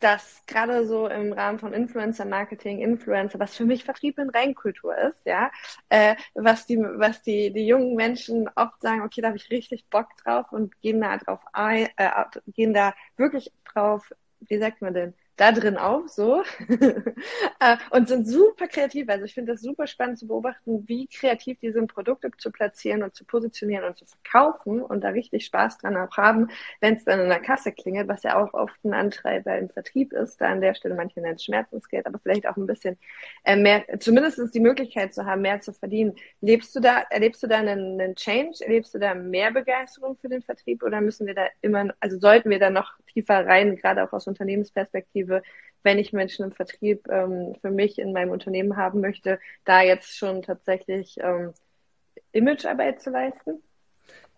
[0.00, 5.18] dass gerade so im Rahmen von Influencer-Marketing, Influencer, was für mich Vertrieb in Reinkultur ist,
[5.24, 5.50] ja,
[5.88, 9.86] äh, was die, was die, die jungen Menschen oft sagen, okay, da habe ich richtig
[9.90, 12.10] Bock drauf und gehen da drauf ein, äh,
[12.48, 18.28] gehen da wirklich drauf, wie sagt man denn, da drin auch so äh, und sind
[18.28, 19.08] super kreativ.
[19.08, 23.02] Also ich finde das super spannend zu beobachten, wie kreativ die sind, Produkte zu platzieren
[23.02, 26.48] und zu positionieren und zu verkaufen und da richtig Spaß dran auch haben,
[26.80, 30.12] wenn es dann in der Kasse klingelt, was ja auch oft ein Antreiber im Vertrieb
[30.12, 30.40] ist.
[30.40, 32.98] Da an der Stelle manche nennen Schmerzensgeld, aber vielleicht auch ein bisschen
[33.44, 36.16] äh, mehr, zumindest die Möglichkeit zu haben, mehr zu verdienen.
[36.40, 38.58] Lebst du da, erlebst du da einen, einen Change?
[38.60, 42.50] Erlebst du da mehr Begeisterung für den Vertrieb oder müssen wir da immer, also sollten
[42.50, 45.42] wir da noch tiefer rein, gerade auch aus Unternehmensperspektive Perspektive,
[45.82, 50.16] wenn ich Menschen im Vertrieb ähm, für mich in meinem Unternehmen haben möchte, da jetzt
[50.16, 51.52] schon tatsächlich ähm,
[52.32, 53.62] Imagearbeit zu leisten?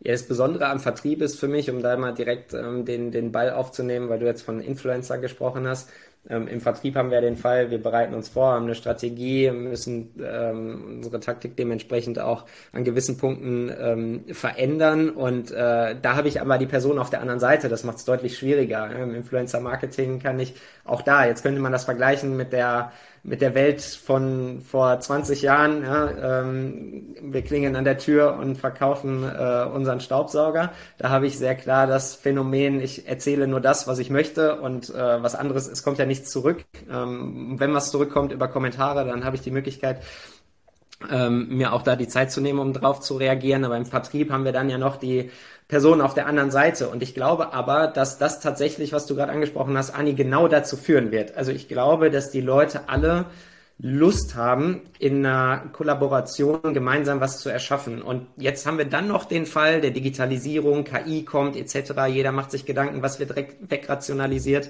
[0.02, 3.32] Ja, das Besondere am Vertrieb ist für mich, um da mal direkt ähm, den, den
[3.32, 5.90] Ball aufzunehmen, weil du jetzt von Influencer gesprochen hast,
[6.28, 10.10] ähm, Im Vertrieb haben wir den Fall, wir bereiten uns vor, haben eine Strategie, müssen
[10.22, 15.10] ähm, unsere Taktik dementsprechend auch an gewissen Punkten ähm, verändern.
[15.10, 17.68] Und äh, da habe ich aber die Person auf der anderen Seite.
[17.70, 18.90] Das macht es deutlich schwieriger.
[18.94, 23.54] Im Influencer-Marketing kann ich auch da, jetzt könnte man das vergleichen mit der mit der
[23.54, 25.82] Welt von vor 20 Jahren.
[25.82, 30.72] Ja, ähm, wir klingeln an der Tür und verkaufen äh, unseren Staubsauger.
[30.98, 34.90] Da habe ich sehr klar das Phänomen, ich erzähle nur das, was ich möchte und
[34.90, 36.64] äh, was anderes, es kommt ja nichts zurück.
[36.90, 40.02] Ähm, wenn was zurückkommt über Kommentare, dann habe ich die Möglichkeit,
[41.10, 43.64] ähm, mir auch da die Zeit zu nehmen, um drauf zu reagieren.
[43.64, 45.30] Aber im Vertrieb haben wir dann ja noch die
[45.68, 46.88] Person auf der anderen Seite.
[46.88, 50.76] Und ich glaube aber, dass das tatsächlich, was du gerade angesprochen hast, Anni, genau dazu
[50.76, 51.36] führen wird.
[51.36, 53.26] Also ich glaube, dass die Leute alle
[53.82, 58.02] Lust haben, in einer Kollaboration gemeinsam was zu erschaffen.
[58.02, 61.92] Und jetzt haben wir dann noch den Fall der Digitalisierung, KI kommt etc.
[62.08, 64.68] Jeder macht sich Gedanken, was wird wegrationalisiert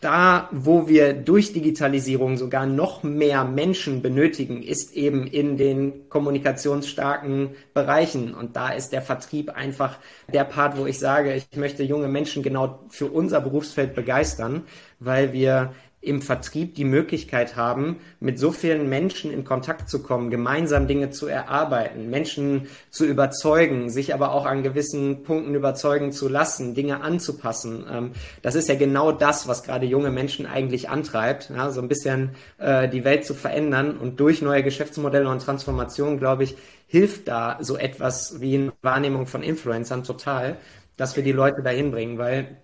[0.00, 7.50] da, wo wir durch Digitalisierung sogar noch mehr Menschen benötigen, ist eben in den kommunikationsstarken
[7.74, 8.34] Bereichen.
[8.34, 9.98] Und da ist der Vertrieb einfach
[10.32, 14.62] der Part, wo ich sage, ich möchte junge Menschen genau für unser Berufsfeld begeistern,
[15.00, 20.30] weil wir im Vertrieb die Möglichkeit haben, mit so vielen Menschen in Kontakt zu kommen,
[20.30, 26.28] gemeinsam Dinge zu erarbeiten, Menschen zu überzeugen, sich aber auch an gewissen Punkten überzeugen zu
[26.28, 27.84] lassen, Dinge anzupassen.
[27.90, 31.88] Ähm, das ist ja genau das, was gerade junge Menschen eigentlich antreibt, ja, so ein
[31.88, 33.98] bisschen äh, die Welt zu verändern.
[33.98, 39.26] Und durch neue Geschäftsmodelle und Transformation, glaube ich, hilft da so etwas wie eine Wahrnehmung
[39.26, 40.56] von Influencern total,
[40.96, 42.56] dass wir die Leute dahin bringen, weil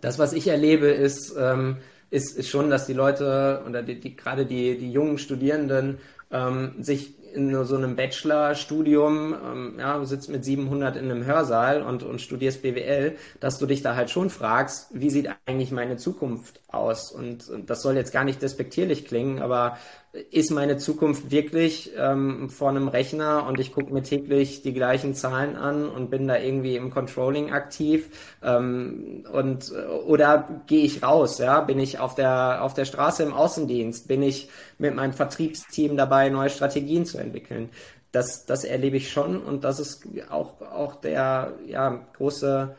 [0.00, 1.76] das, was ich erlebe, ist, ähm,
[2.10, 5.98] ist, ist schon, dass die Leute oder die, die, gerade die, die jungen Studierenden
[6.30, 11.82] ähm, sich in so einem Bachelorstudium, ähm, ja, du sitzt mit 700 in einem Hörsaal
[11.82, 15.96] und, und studierst BWL, dass du dich da halt schon fragst, wie sieht eigentlich meine
[15.96, 17.12] Zukunft aus?
[17.12, 19.78] Und, und das soll jetzt gar nicht despektierlich klingen, aber
[20.12, 25.14] ist meine Zukunft wirklich ähm, vor einem Rechner und ich gucke mir täglich die gleichen
[25.14, 28.10] Zahlen an und bin da irgendwie im Controlling aktiv
[28.42, 29.72] ähm, und
[30.06, 34.22] oder gehe ich raus, ja, bin ich auf der auf der Straße im Außendienst, bin
[34.22, 37.68] ich mit meinem Vertriebsteam dabei neue Strategien zu entwickeln.
[38.10, 42.74] Das das erlebe ich schon und das ist auch auch der ja große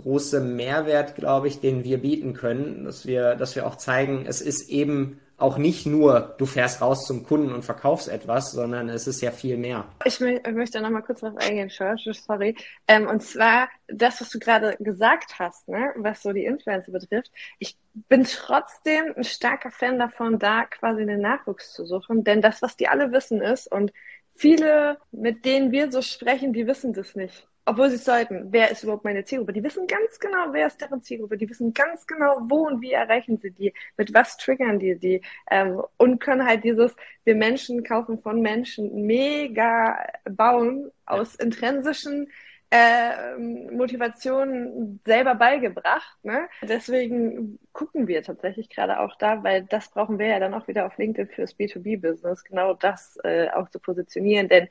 [0.00, 4.40] große Mehrwert, glaube ich, den wir bieten können, dass wir dass wir auch zeigen, es
[4.40, 9.06] ist eben auch nicht nur, du fährst raus zum Kunden und verkaufst etwas, sondern es
[9.06, 9.86] ist ja viel mehr.
[10.04, 12.56] Ich, möchte noch mal kurz darauf eingehen, George, sorry.
[12.86, 17.30] Ähm, und zwar das, was du gerade gesagt hast, ne, was so die Influencer betrifft.
[17.58, 22.62] Ich bin trotzdem ein starker Fan davon, da quasi den Nachwuchs zu suchen, denn das,
[22.62, 23.92] was die alle wissen, ist und
[24.34, 28.82] viele, mit denen wir so sprechen, die wissen das nicht obwohl sie sollten, wer ist
[28.82, 29.52] überhaupt meine Zielgruppe?
[29.52, 31.36] Die wissen ganz genau, wer ist deren Zielgruppe.
[31.36, 35.22] Die wissen ganz genau, wo und wie erreichen sie die, mit was triggern die die
[35.50, 36.94] ähm, und können halt dieses,
[37.24, 42.28] wir Menschen kaufen von Menschen mega bauen aus intrinsischen
[42.70, 46.16] äh, Motivationen selber beigebracht.
[46.22, 46.48] Ne?
[46.62, 50.86] Deswegen gucken wir tatsächlich gerade auch da, weil das brauchen wir ja dann auch wieder
[50.86, 54.48] auf LinkedIn fürs B2B-Business, genau das äh, auch zu positionieren.
[54.48, 54.68] Denn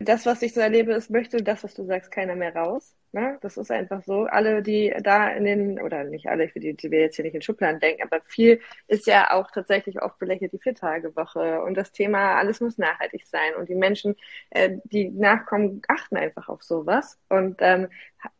[0.00, 2.96] das, was ich so erlebe, ist, möchte das, was du sagst, keiner mehr raus.
[3.12, 3.38] Ne?
[3.40, 4.26] Das ist einfach so.
[4.26, 7.24] Alle, die da in den, oder nicht alle, ich will, die, die wir jetzt hier
[7.24, 11.74] nicht in Schubladen denken, aber viel ist ja auch tatsächlich oft belächelt die Viertagewoche und
[11.74, 14.14] das Thema, alles muss nachhaltig sein und die Menschen,
[14.50, 17.88] äh, die nachkommen, achten einfach auf sowas und ähm,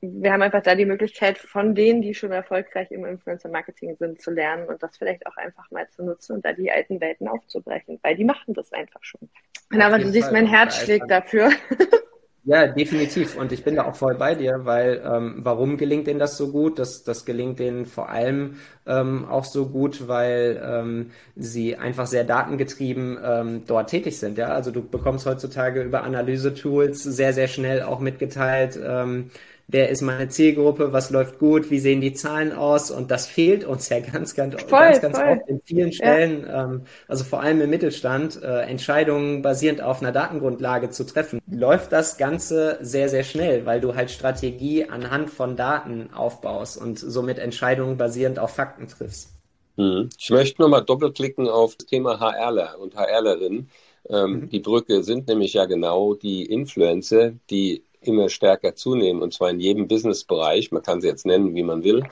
[0.00, 4.30] wir haben einfach da die Möglichkeit, von denen, die schon erfolgreich im Influencer-Marketing sind, zu
[4.30, 7.98] lernen und das vielleicht auch einfach mal zu nutzen und da die alten Welten aufzubrechen,
[8.02, 9.28] weil die machen das einfach schon.
[9.72, 11.50] Aber du siehst, mein Herz schlägt dafür.
[12.42, 13.36] Ja, definitiv.
[13.36, 16.50] Und ich bin da auch voll bei dir, weil ähm, warum gelingt denen das so
[16.50, 16.78] gut?
[16.78, 22.24] Das, das gelingt denen vor allem ähm, auch so gut, weil ähm, sie einfach sehr
[22.24, 24.38] datengetrieben ähm, dort tätig sind.
[24.38, 29.30] Ja, also du bekommst heutzutage über Analyse-Tools sehr, sehr schnell auch mitgeteilt, ähm,
[29.72, 33.64] wer ist meine Zielgruppe, was läuft gut, wie sehen die Zahlen aus und das fehlt
[33.64, 35.28] uns ja ganz, ganz, voll, ganz, ganz voll.
[35.28, 36.64] oft in vielen Stellen, ja.
[36.64, 41.40] ähm, also vor allem im Mittelstand, äh, Entscheidungen basierend auf einer Datengrundlage zu treffen.
[41.50, 46.98] Läuft das Ganze sehr, sehr schnell, weil du halt Strategie anhand von Daten aufbaust und
[46.98, 49.30] somit Entscheidungen basierend auf Fakten triffst.
[49.76, 50.10] Hm.
[50.18, 53.70] Ich möchte nochmal doppelklicken auf das Thema HRler und HRlerinnen.
[54.08, 54.48] Ähm, mhm.
[54.48, 59.60] Die Brücke sind nämlich ja genau die Influencer, die immer stärker zunehmen, und zwar in
[59.60, 60.72] jedem Businessbereich.
[60.72, 62.04] Man kann sie jetzt nennen, wie man will.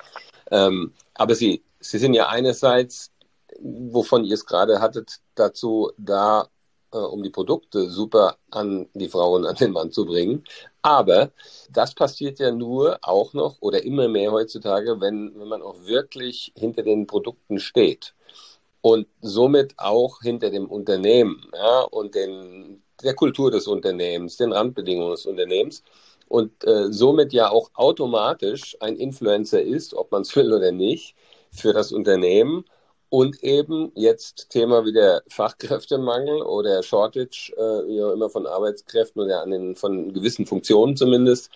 [0.50, 3.10] Ähm, aber sie, sie sind ja einerseits,
[3.60, 6.48] wovon ihr es gerade hattet, dazu da,
[6.92, 10.44] äh, um die Produkte super an die Frauen, an den Mann zu bringen.
[10.82, 11.30] Aber
[11.70, 16.52] das passiert ja nur auch noch oder immer mehr heutzutage, wenn, wenn man auch wirklich
[16.56, 18.14] hinter den Produkten steht
[18.80, 25.12] und somit auch hinter dem Unternehmen ja, und den der Kultur des Unternehmens, den Randbedingungen
[25.12, 25.82] des Unternehmens
[26.28, 31.14] und äh, somit ja auch automatisch ein Influencer ist, ob man es will oder nicht,
[31.50, 32.64] für das Unternehmen
[33.10, 39.22] und eben jetzt Thema wie der Fachkräftemangel oder Shortage, äh, wie auch immer von Arbeitskräften
[39.22, 41.50] oder an den, von gewissen Funktionen zumindest,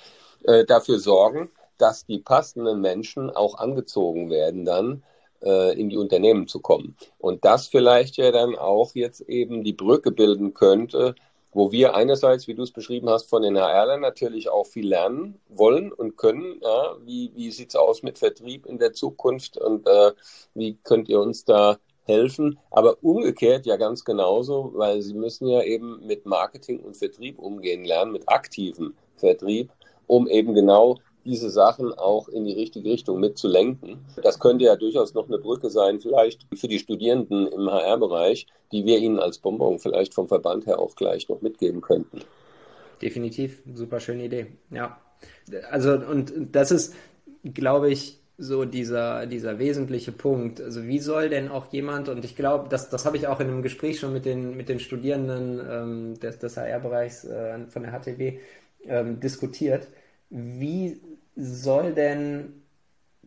[0.45, 5.03] äh, dafür sorgen, dass die passenden Menschen auch angezogen werden dann
[5.43, 6.97] äh, in die Unternehmen zu kommen.
[7.19, 11.15] Und das vielleicht ja dann auch jetzt eben die Brücke bilden könnte
[11.53, 15.41] wo wir einerseits, wie du es beschrieben hast, von den HRlern natürlich auch viel lernen
[15.49, 16.61] wollen und können.
[16.63, 20.13] Ja, wie wie sieht es aus mit Vertrieb in der Zukunft und äh,
[20.55, 22.59] wie könnt ihr uns da helfen?
[22.71, 27.85] Aber umgekehrt ja ganz genauso, weil sie müssen ja eben mit Marketing und Vertrieb umgehen
[27.85, 29.71] lernen, mit aktivem Vertrieb,
[30.07, 33.99] um eben genau diese Sachen auch in die richtige Richtung mitzulenken.
[34.23, 38.85] Das könnte ja durchaus noch eine Brücke sein, vielleicht für die Studierenden im HR-Bereich, die
[38.85, 42.23] wir ihnen als Bonbon vielleicht vom Verband her auch gleich noch mitgeben könnten.
[43.01, 44.47] Definitiv, super schöne Idee.
[44.71, 44.99] Ja.
[45.71, 46.95] Also, und das ist,
[47.43, 50.61] glaube ich, so dieser, dieser wesentliche Punkt.
[50.61, 53.49] Also wie soll denn auch jemand, und ich glaube, das, das habe ich auch in
[53.49, 57.93] einem Gespräch schon mit den, mit den Studierenden ähm, des, des HR-Bereichs äh, von der
[57.93, 58.39] HTW
[58.87, 59.89] ähm, diskutiert,
[60.31, 61.01] wie
[61.37, 62.63] soll denn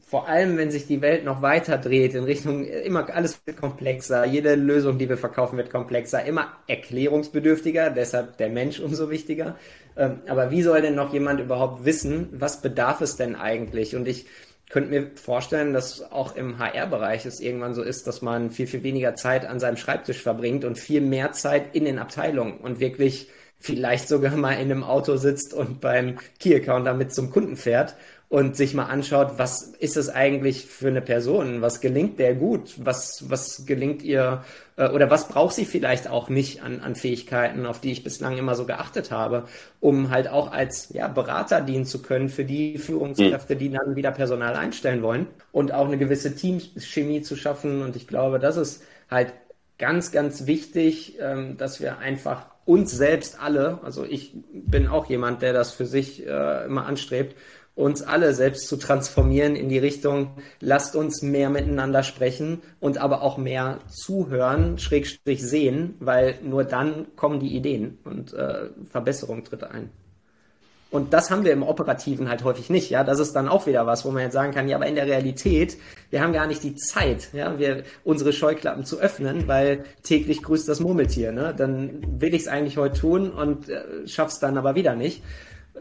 [0.08, 4.26] vor allem, wenn sich die Welt noch weiter dreht in Richtung immer alles wird komplexer,
[4.26, 9.58] jede Lösung, die wir verkaufen, wird komplexer, immer erklärungsbedürftiger, deshalb der Mensch umso wichtiger.
[9.98, 13.96] Ähm, aber wie soll denn noch jemand überhaupt wissen, was bedarf es denn eigentlich?
[13.96, 14.28] Und ich
[14.70, 18.84] könnte mir vorstellen, dass auch im HR-Bereich es irgendwann so ist, dass man viel, viel
[18.84, 23.30] weniger Zeit an seinem Schreibtisch verbringt und viel mehr Zeit in den Abteilungen und wirklich
[23.66, 27.96] vielleicht sogar mal in einem Auto sitzt und beim Key-Account damit zum Kunden fährt
[28.30, 31.62] und sich mal anschaut, was ist es eigentlich für eine Person?
[31.62, 32.76] Was gelingt der gut?
[32.78, 34.44] Was, was gelingt ihr
[34.78, 38.38] äh, oder was braucht sie vielleicht auch nicht an, an Fähigkeiten, auf die ich bislang
[38.38, 39.46] immer so geachtet habe,
[39.80, 44.12] um halt auch als ja, Berater dienen zu können für die Führungskräfte, die dann wieder
[44.12, 47.82] Personal einstellen wollen und auch eine gewisse Teamchemie zu schaffen.
[47.82, 49.34] Und ich glaube, das ist halt
[49.78, 55.42] ganz, ganz wichtig, ähm, dass wir einfach uns selbst alle, also ich bin auch jemand,
[55.42, 57.36] der das für sich äh, immer anstrebt,
[57.76, 63.22] uns alle selbst zu transformieren in die Richtung, lasst uns mehr miteinander sprechen und aber
[63.22, 69.64] auch mehr zuhören, schrägstrich sehen, weil nur dann kommen die Ideen und äh, Verbesserung tritt
[69.64, 69.90] ein.
[70.96, 73.04] Und das haben wir im Operativen halt häufig nicht, ja.
[73.04, 75.06] Das ist dann auch wieder was, wo man jetzt sagen kann, ja, aber in der
[75.06, 75.78] Realität,
[76.10, 80.70] wir haben gar nicht die Zeit, ja, wir, unsere Scheuklappen zu öffnen, weil täglich grüßt
[80.70, 81.54] das Murmeltier, ne.
[81.56, 85.22] Dann will ich es eigentlich heute tun und äh, schaff's dann aber wieder nicht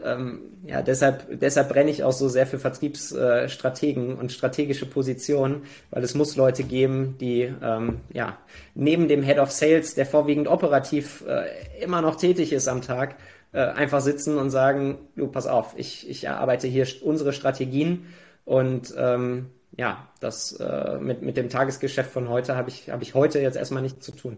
[0.03, 6.03] ähm, ja, deshalb, deshalb brenne ich auch so sehr für Vertriebsstrategen und strategische Positionen, weil
[6.03, 8.37] es muss Leute geben, die ähm, ja,
[8.73, 13.15] neben dem Head of Sales, der vorwiegend operativ äh, immer noch tätig ist am Tag,
[13.55, 18.05] äh, einfach sitzen und sagen, du, pass auf, ich, ich erarbeite hier unsere Strategien
[18.43, 23.13] und ähm, ja, das äh, mit, mit dem Tagesgeschäft von heute habe ich, hab ich
[23.13, 24.35] heute jetzt erstmal nichts zu tun.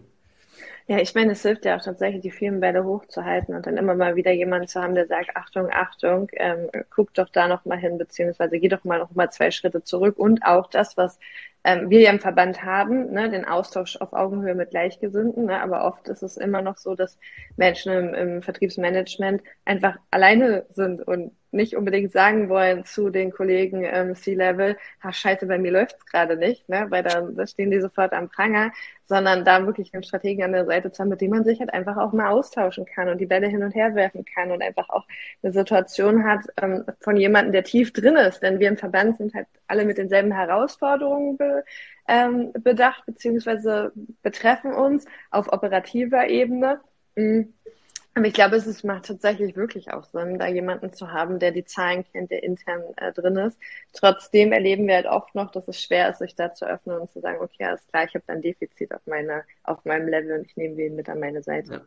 [0.86, 4.14] Ja, ich meine, es hilft ja auch tatsächlich, die Firmenbälle hochzuhalten und dann immer mal
[4.14, 7.98] wieder jemanden zu haben, der sagt, Achtung, Achtung, ähm, guck doch da noch mal hin,
[7.98, 11.18] beziehungsweise geh doch mal noch mal zwei Schritte zurück und auch das, was
[11.68, 15.84] ähm, wir ja im Verband haben, ne, den Austausch auf Augenhöhe mit Gleichgesinnten, ne, aber
[15.84, 17.18] oft ist es immer noch so, dass
[17.56, 23.84] Menschen im, im Vertriebsmanagement einfach alleine sind und nicht unbedingt sagen wollen zu den Kollegen
[23.84, 26.86] ähm, C-Level, ha scheiße, bei mir läuft's gerade nicht, ne?
[26.88, 28.72] weil dann da stehen die sofort am Pranger,
[29.08, 31.72] sondern da wirklich einen Strategen an der Seite zu haben, mit dem man sich halt
[31.72, 34.88] einfach auch mal austauschen kann und die Bälle hin und her werfen kann und einfach
[34.90, 35.06] auch
[35.42, 38.42] eine Situation hat ähm, von jemandem, der tief drin ist.
[38.42, 41.64] Denn wir im Verband sind halt alle mit denselben Herausforderungen be,
[42.06, 43.92] ähm, bedacht, beziehungsweise
[44.22, 46.80] betreffen uns auf operativer Ebene.
[47.16, 47.54] Mhm
[48.18, 51.52] aber ich glaube, es ist, macht tatsächlich wirklich auch Sinn, da jemanden zu haben, der
[51.52, 53.56] die Zahlen kennt, der intern äh, drin ist.
[53.92, 57.08] Trotzdem erleben wir halt oft noch, dass es schwer ist, sich da zu öffnen und
[57.10, 60.46] zu sagen, okay, alles klar, ich habe ein Defizit auf, meine, auf meinem Level und
[60.46, 61.74] ich nehme den mit an meine Seite.
[61.74, 61.80] Ja.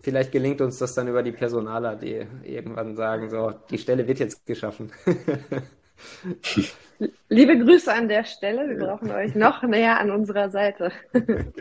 [0.00, 4.20] Vielleicht gelingt uns das dann über die Personaler, die irgendwann sagen, so, die Stelle wird
[4.20, 4.90] jetzt geschaffen.
[7.28, 8.68] Liebe Grüße an der Stelle.
[8.70, 10.92] Wir brauchen euch noch näher an unserer Seite.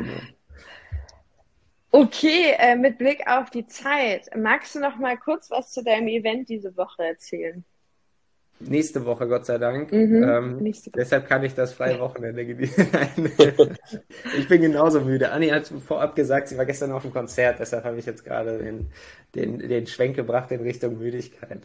[1.96, 6.08] Okay, äh, mit Blick auf die Zeit, magst du noch mal kurz was zu deinem
[6.08, 7.64] Event diese Woche erzählen?
[8.60, 9.92] Nächste Woche, Gott sei Dank.
[9.92, 12.88] Mhm, ähm, deshalb kann ich das freie Wochenende genießen.
[14.38, 15.32] ich bin genauso müde.
[15.32, 18.60] Anni hat vorab gesagt, sie war gestern auf dem Konzert, deshalb habe ich jetzt gerade
[18.60, 18.90] den,
[19.36, 21.62] den, den Schwenk gebracht in Richtung Müdigkeit.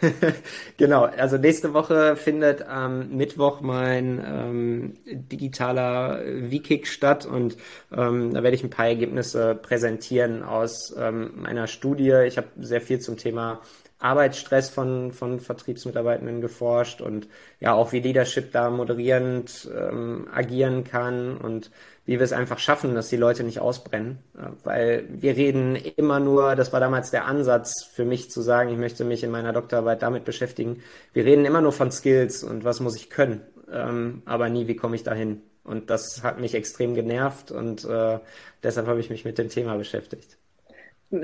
[0.76, 7.56] genau, also nächste Woche findet am Mittwoch mein ähm, digitaler V-Kick statt und
[7.94, 12.22] ähm, da werde ich ein paar Ergebnisse präsentieren aus ähm, meiner Studie.
[12.26, 13.60] Ich habe sehr viel zum Thema
[14.02, 17.28] Arbeitsstress von, von Vertriebsmitarbeitenden geforscht und
[17.60, 21.70] ja auch wie Leadership da moderierend ähm, agieren kann und
[22.04, 24.18] wie wir es einfach schaffen, dass die Leute nicht ausbrennen.
[24.64, 28.78] Weil wir reden immer nur, das war damals der Ansatz für mich zu sagen, ich
[28.78, 30.82] möchte mich in meiner Doktorarbeit damit beschäftigen.
[31.12, 34.76] Wir reden immer nur von Skills und was muss ich können, ähm, aber nie, wie
[34.76, 35.42] komme ich dahin.
[35.62, 38.18] Und das hat mich extrem genervt und äh,
[38.64, 40.38] deshalb habe ich mich mit dem Thema beschäftigt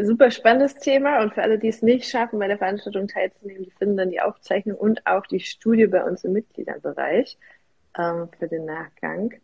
[0.05, 3.70] super spannendes Thema und für alle, die es nicht schaffen, bei der Veranstaltung teilzunehmen, die
[3.70, 7.38] finden dann die Aufzeichnung und auch die Studie bei uns im Mitgliederbereich
[7.98, 9.35] ähm, für den Nachgang.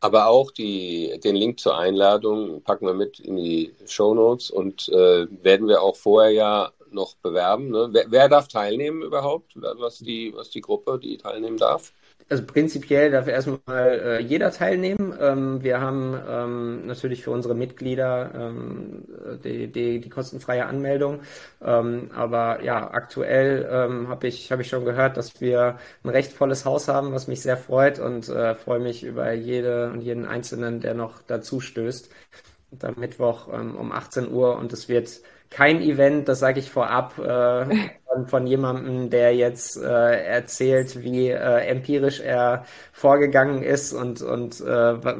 [0.00, 4.88] Aber auch die, den Link zur Einladung packen wir mit in die Show Notes und
[4.90, 7.70] äh, werden wir auch vorher ja noch bewerben.
[7.70, 7.88] Ne?
[7.90, 9.52] Wer, wer, darf teilnehmen überhaupt?
[9.54, 11.92] Was die, was die Gruppe, die teilnehmen darf?
[12.30, 15.14] Also prinzipiell darf erstmal äh, jeder teilnehmen.
[15.20, 19.04] Ähm, wir haben ähm, natürlich für unsere Mitglieder ähm,
[19.44, 21.20] die, die, die kostenfreie Anmeldung.
[21.62, 26.32] Ähm, aber ja, aktuell ähm, habe ich, hab ich schon gehört, dass wir ein recht
[26.32, 30.24] volles Haus haben, was mich sehr freut und äh, freue mich über jede und jeden
[30.24, 32.10] Einzelnen, der noch dazu stößt.
[32.70, 35.20] Und am Mittwoch ähm, um 18 Uhr und es wird
[35.54, 37.64] kein Event, das sage ich vorab, äh,
[38.12, 44.60] von, von, jemandem, der jetzt äh, erzählt, wie äh, empirisch er vorgegangen ist und, und
[44.60, 44.66] äh,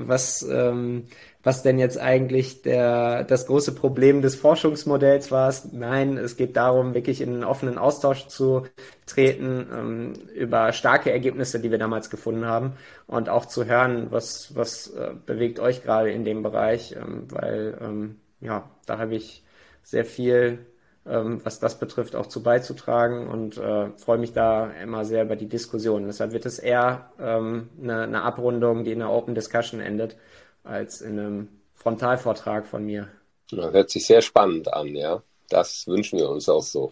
[0.08, 1.04] was, ähm,
[1.44, 5.54] was denn jetzt eigentlich der, das große Problem des Forschungsmodells war.
[5.70, 8.66] Nein, es geht darum, wirklich in einen offenen Austausch zu
[9.06, 12.72] treten ähm, über starke Ergebnisse, die wir damals gefunden haben
[13.06, 17.78] und auch zu hören, was, was äh, bewegt euch gerade in dem Bereich, ähm, weil
[17.80, 19.43] ähm, ja, da habe ich
[19.84, 20.66] sehr viel,
[21.06, 25.36] ähm, was das betrifft, auch zu beizutragen und äh, freue mich da immer sehr über
[25.36, 26.06] die Diskussion.
[26.06, 30.16] Deshalb wird es eher ähm, eine, eine Abrundung, die in einer Open Discussion endet,
[30.64, 33.08] als in einem Frontalvortrag von mir.
[33.50, 35.22] Das hört sich sehr spannend an, ja.
[35.50, 36.90] Das wünschen wir uns auch so.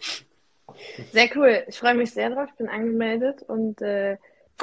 [1.11, 1.63] Sehr cool.
[1.67, 2.47] Ich freue mich sehr drauf.
[2.49, 4.17] Ich bin angemeldet und äh,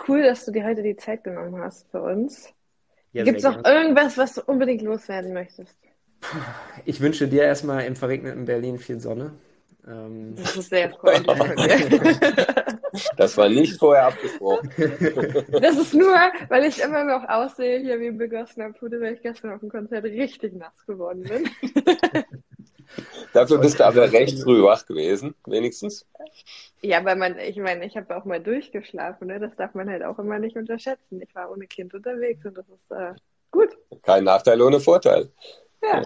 [0.09, 2.53] cool, dass du dir heute die Zeit genommen hast für uns.
[3.13, 5.77] Ja, Gibt es noch irgendwas, was du unbedingt loswerden möchtest?
[6.85, 9.33] Ich wünsche dir erstmal im verregneten Berlin viel Sonne.
[9.87, 12.21] Ähm, das ist sehr freundlich von dir.
[13.17, 14.71] Das war nicht vorher abgesprochen.
[15.61, 16.17] Das ist nur,
[16.49, 19.69] weil ich immer noch aussehe hier wie ein begossener Pudel, weil ich gestern auf dem
[19.69, 21.49] Konzert richtig nass geworden bin.
[23.33, 26.05] Dafür bist du aber recht früh wach gewesen, wenigstens.
[26.81, 29.39] Ja, weil man, ich meine, ich habe auch mal durchgeschlafen, ne?
[29.39, 31.23] Das darf man halt auch immer nicht unterschätzen.
[31.23, 33.15] Ich war ohne Kind unterwegs und das ist äh,
[33.53, 33.69] gut.
[34.03, 35.31] Kein Nachteil ohne Vorteil.
[35.83, 36.03] Ja.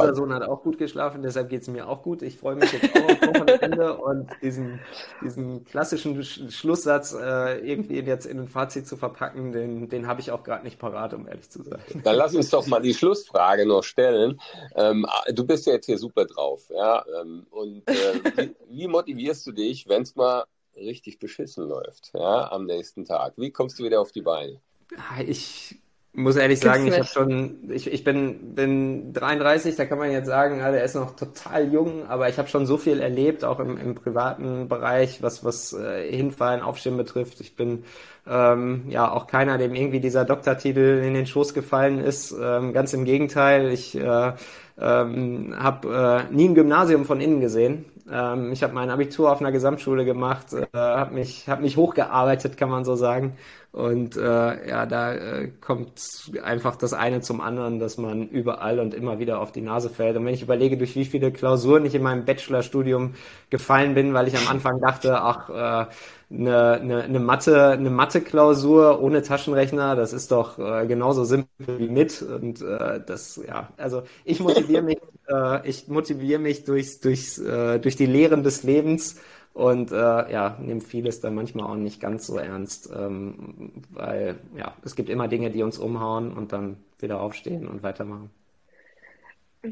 [0.00, 2.22] Unser Sohn hat auch gut geschlafen, deshalb geht es mir auch gut.
[2.22, 4.80] Ich freue mich jetzt auch auf Wochenende und diesen,
[5.22, 10.30] diesen klassischen Schlusssatz äh, irgendwie jetzt in ein Fazit zu verpacken, den, den habe ich
[10.30, 11.80] auch gerade nicht parat, um ehrlich zu sein.
[12.04, 14.40] Dann lass uns doch mal die Schlussfrage noch stellen.
[14.74, 17.04] Ähm, du bist ja jetzt hier super drauf, ja.
[17.20, 20.44] Ähm, und äh, wie, wie motivierst du dich, wenn es mal
[20.76, 23.34] richtig beschissen läuft, ja, am nächsten Tag?
[23.36, 24.60] Wie kommst du wieder auf die Beine?
[25.26, 25.76] Ich
[26.18, 30.26] muss ehrlich sagen, ich habe schon, ich, ich bin, bin 33, da kann man jetzt
[30.26, 33.60] sagen, ja, der ist noch total jung, aber ich habe schon so viel erlebt, auch
[33.60, 37.40] im, im privaten Bereich, was, was äh, Hinfallen, Aufstehen betrifft.
[37.40, 37.84] Ich bin
[38.26, 42.34] ähm, ja auch keiner, dem irgendwie dieser Doktortitel in den Schoß gefallen ist.
[42.38, 44.32] Ähm, ganz im Gegenteil, ich äh,
[44.80, 47.84] ähm, habe äh, nie ein Gymnasium von innen gesehen.
[48.10, 52.56] Ähm, ich habe mein Abitur auf einer Gesamtschule gemacht, äh, habe mich, hab mich hochgearbeitet,
[52.56, 53.36] kann man so sagen.
[53.70, 56.00] Und äh, ja, da äh, kommt
[56.42, 60.16] einfach das eine zum anderen, dass man überall und immer wieder auf die Nase fällt.
[60.16, 63.14] Und wenn ich überlege, durch wie viele Klausuren ich in meinem Bachelorstudium
[63.50, 65.90] gefallen bin, weil ich am Anfang dachte, ach, äh,
[66.30, 71.88] eine, eine, eine Mathe, eine Mathe-Klausur ohne Taschenrechner, das ist doch äh, genauso simpel wie
[71.88, 72.22] mit.
[72.22, 74.98] Und äh, das, ja, also ich motiviere mich,
[75.28, 79.16] äh, ich motiviere mich durchs, durchs, äh, durch die Lehren des Lebens
[79.54, 84.74] und äh, ja, nehme vieles dann manchmal auch nicht ganz so ernst, ähm, weil ja,
[84.84, 88.30] es gibt immer Dinge, die uns umhauen und dann wieder aufstehen und weitermachen.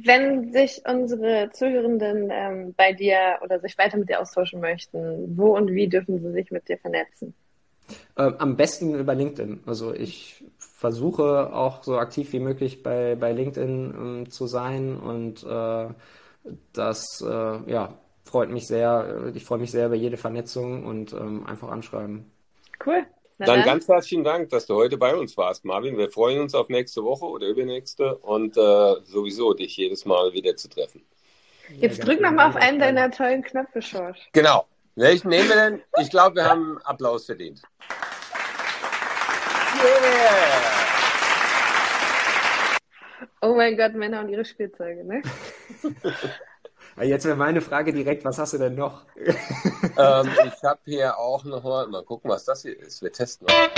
[0.05, 5.57] Wenn sich unsere Zuhörenden ähm, bei dir oder sich weiter mit dir austauschen möchten, wo
[5.57, 7.35] und wie dürfen sie sich mit dir vernetzen?
[8.17, 9.61] Ähm, am besten über LinkedIn.
[9.67, 15.45] Also ich versuche auch so aktiv wie möglich bei, bei LinkedIn ähm, zu sein und
[15.45, 15.89] äh,
[16.73, 19.33] das äh, ja, freut mich sehr.
[19.35, 22.31] Ich freue mich sehr über jede Vernetzung und ähm, einfach anschreiben.
[22.85, 23.07] Cool.
[23.39, 25.99] Dann, dann, ganz herzlichen Dank, dass du heute bei uns warst, Marvin.
[25.99, 30.57] Wir freuen uns auf nächste Woche oder übernächste und äh, sowieso dich jedes Mal wieder
[30.57, 31.05] zu treffen.
[31.79, 34.29] Jetzt drück nochmal auf einen deiner tollen Knöpfe, Schorsch.
[34.33, 34.67] Genau.
[34.95, 35.83] Welchen nehmen wir denn?
[36.01, 37.61] Ich glaube, wir haben Applaus verdient.
[39.75, 40.77] Yeah!
[43.43, 45.23] Oh mein Gott, Männer und ihre Spielzeuge, ne?
[47.03, 49.05] Jetzt wäre meine Frage direkt, was hast du denn noch?
[49.17, 53.03] ähm, ich habe hier auch noch mal, mal gucken, was das hier ist.
[53.03, 53.69] Wir testen mal.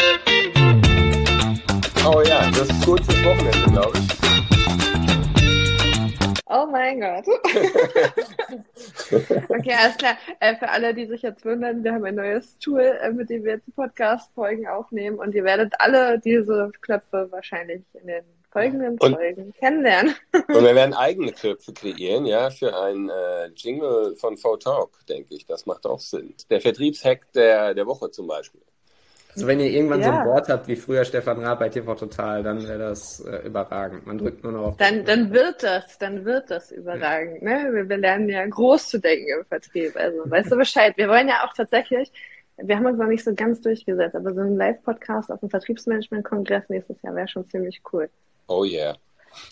[2.07, 4.07] Oh ja, das ist gut fürs Wochenende, glaube ich.
[6.47, 7.27] Oh mein Gott.
[9.49, 10.17] okay, alles klar.
[10.39, 13.43] Äh, für alle, die sich jetzt wundern, wir haben ein neues Tool, äh, mit dem
[13.43, 19.15] wir jetzt Podcast-Folgen aufnehmen und ihr werdet alle diese Knöpfe wahrscheinlich in den folgenden und,
[19.15, 20.15] Folgen kennenlernen.
[20.33, 25.47] und wir werden eigene Knöpfe kreieren, ja, für ein äh, Jingle von V-Talk, denke ich.
[25.47, 26.35] Das macht auch Sinn.
[26.51, 28.61] Der Vertriebshack der, der Woche zum Beispiel.
[29.35, 30.07] Also wenn ihr irgendwann ja.
[30.07, 33.47] so ein Wort habt wie früher Stefan Raab bei TV Total, dann wäre das äh,
[33.47, 34.07] überragend.
[34.07, 34.77] Man drückt nur noch auf.
[34.79, 37.43] Dann, dann wird das, dann wird das überragend.
[37.43, 37.69] Ne?
[37.73, 39.95] Wir, wir, lernen ja groß zu denken im Vertrieb.
[39.97, 40.97] Also weißt du Bescheid.
[40.97, 42.11] Wir wollen ja auch tatsächlich
[42.61, 46.69] wir haben uns noch nicht so ganz durchgesetzt, aber so ein Live-Podcast auf dem Vertriebsmanagement-Kongress
[46.69, 48.11] nächstes Jahr wäre schon ziemlich cool.
[48.49, 48.97] Oh yeah.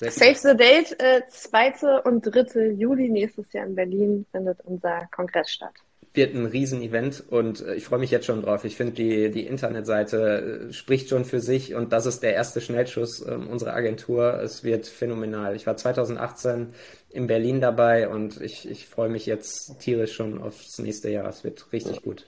[0.01, 2.01] Save the Date, äh, 2.
[2.05, 2.73] und 3.
[2.73, 5.75] Juli nächstes Jahr in Berlin findet unser Kongress statt
[6.17, 8.65] wird ein Riesenevent und äh, ich freue mich jetzt schon drauf.
[8.65, 12.61] Ich finde, die, die Internetseite äh, spricht schon für sich und das ist der erste
[12.61, 14.41] Schnellschuss äh, unserer Agentur.
[14.41, 15.55] Es wird phänomenal.
[15.55, 16.73] Ich war 2018
[17.11, 21.29] in Berlin dabei und ich, ich freue mich jetzt tierisch schon aufs nächste Jahr.
[21.29, 22.27] Es wird richtig gut.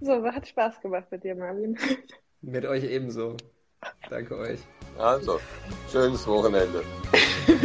[0.00, 1.78] So, hat Spaß gemacht mit dir, Marvin.
[2.40, 3.36] Mit euch ebenso.
[4.10, 4.60] Danke euch.
[4.98, 5.40] Also,
[5.90, 6.82] schönes Wochenende.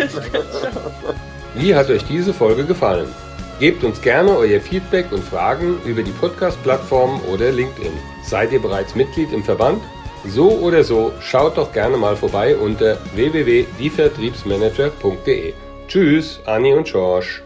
[1.55, 3.13] Wie hat euch diese Folge gefallen?
[3.59, 7.93] Gebt uns gerne euer Feedback und Fragen über die Podcast-Plattform oder LinkedIn.
[8.23, 9.81] Seid ihr bereits Mitglied im Verband?
[10.25, 15.53] So oder so, schaut doch gerne mal vorbei unter www.dievertriebsmanager.de.
[15.87, 17.41] Tschüss, Anni und George.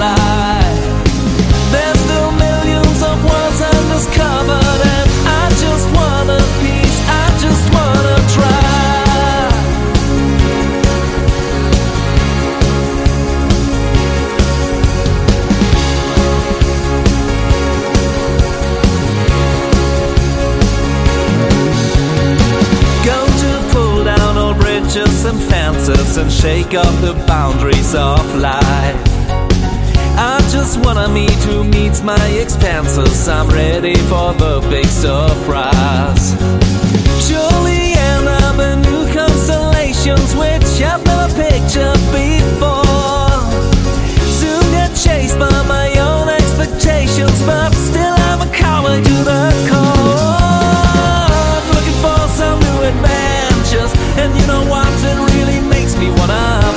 [0.00, 0.47] and
[24.96, 28.96] and fences and shake up the boundaries of life.
[30.16, 33.28] I just wanna meet who meets my expenses.
[33.28, 36.34] I'm ready for the big surprise.
[38.28, 43.28] Up in new constellations which I've never pictured before.
[44.38, 49.87] Soon get chased by my own expectations, but still I'm a coward to the core.
[56.28, 56.67] Bye.